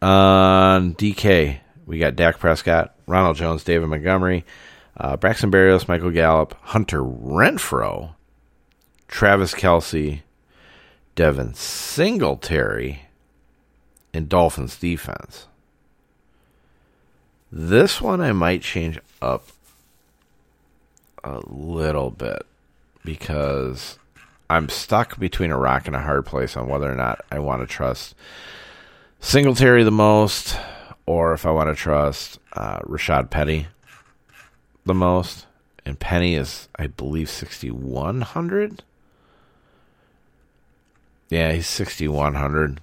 [0.02, 4.46] On DK, we got Dak Prescott, Ronald Jones, David Montgomery,
[4.96, 8.14] uh, Braxton Berrios, Michael Gallup, Hunter Renfrow,
[9.08, 10.22] Travis Kelce,
[11.16, 13.04] Devin Singletary,
[14.14, 15.48] and Dolphins defense.
[17.52, 19.48] This one I might change up
[21.24, 22.46] a little bit
[23.04, 23.98] because
[24.50, 27.62] I'm stuck between a rock and a hard place on whether or not I want
[27.62, 28.16] to trust
[29.20, 30.58] Singletary the most
[31.06, 33.68] or if I want to trust uh, Rashaad Penny
[34.86, 35.46] the most.
[35.86, 38.84] And Penny is, I believe, 6,100.
[41.30, 42.82] Yeah, he's 6,100.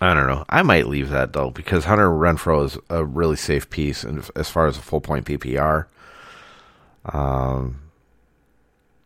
[0.00, 0.46] I don't know.
[0.48, 4.48] I might leave that though because Hunter Renfrow is a really safe piece, and as
[4.48, 5.86] far as a full point PPR,
[7.04, 7.82] um,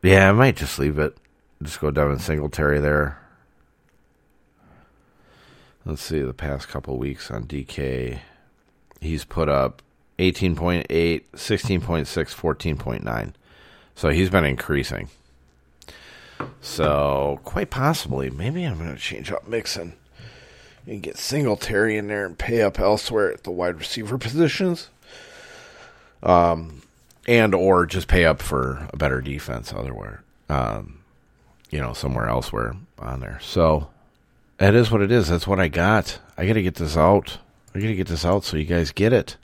[0.03, 1.16] yeah, I might just leave it.
[1.61, 3.18] Just go Devin Singletary there.
[5.87, 8.20] Let's see the past couple weeks on DK.
[9.01, 9.82] He's put up
[10.18, 13.32] 18.8, 16.6, 14.9.
[13.95, 15.09] So he's been increasing.
[16.61, 19.95] So quite possibly, maybe I'm going to change up Mixon
[20.87, 24.89] and get Singletary in there and pay up elsewhere at the wide receiver positions.
[26.22, 26.82] Um,
[27.26, 30.22] and or just pay up for a better defense otherwhere.
[30.49, 31.01] Um,
[31.70, 33.39] you know, somewhere elsewhere on there.
[33.43, 33.89] So
[34.64, 35.28] that is what it is.
[35.28, 36.18] That's what I got.
[36.38, 37.36] I got to get this out.
[37.74, 39.36] I got to get this out so you guys get it.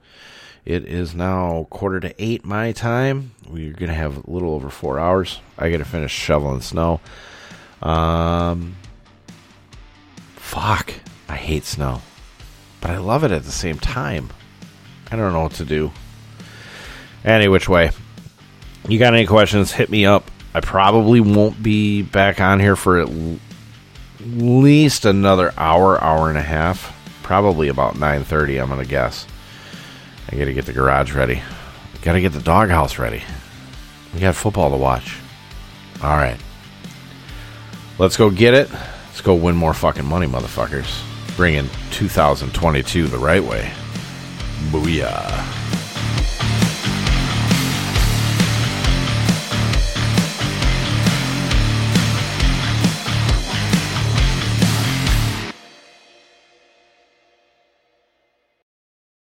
[0.65, 3.33] It is now quarter to eight my time.
[3.47, 5.41] We're gonna have a little over four hours.
[5.59, 7.01] I got to finish shoveling snow.
[7.83, 8.77] Um,
[10.37, 10.95] fuck.
[11.29, 12.01] I hate snow,
[12.81, 14.31] but I love it at the same time.
[15.11, 15.93] I don't know what to do.
[17.25, 17.91] Any which way,
[18.89, 19.71] you got any questions?
[19.71, 20.31] Hit me up.
[20.55, 23.09] I probably won't be back on here for at
[24.25, 26.97] least another hour, hour and a half.
[27.23, 28.59] Probably about nine thirty.
[28.59, 29.27] I'm gonna guess.
[30.31, 31.43] I got to get the garage ready.
[32.03, 33.23] Got to get the doghouse ready.
[34.15, 35.17] We got football to watch.
[36.03, 36.39] All right.
[37.99, 38.71] Let's go get it.
[38.71, 41.05] Let's go win more fucking money, motherfuckers
[41.37, 43.73] bringing 2022 the right way.
[44.71, 45.60] Booyah.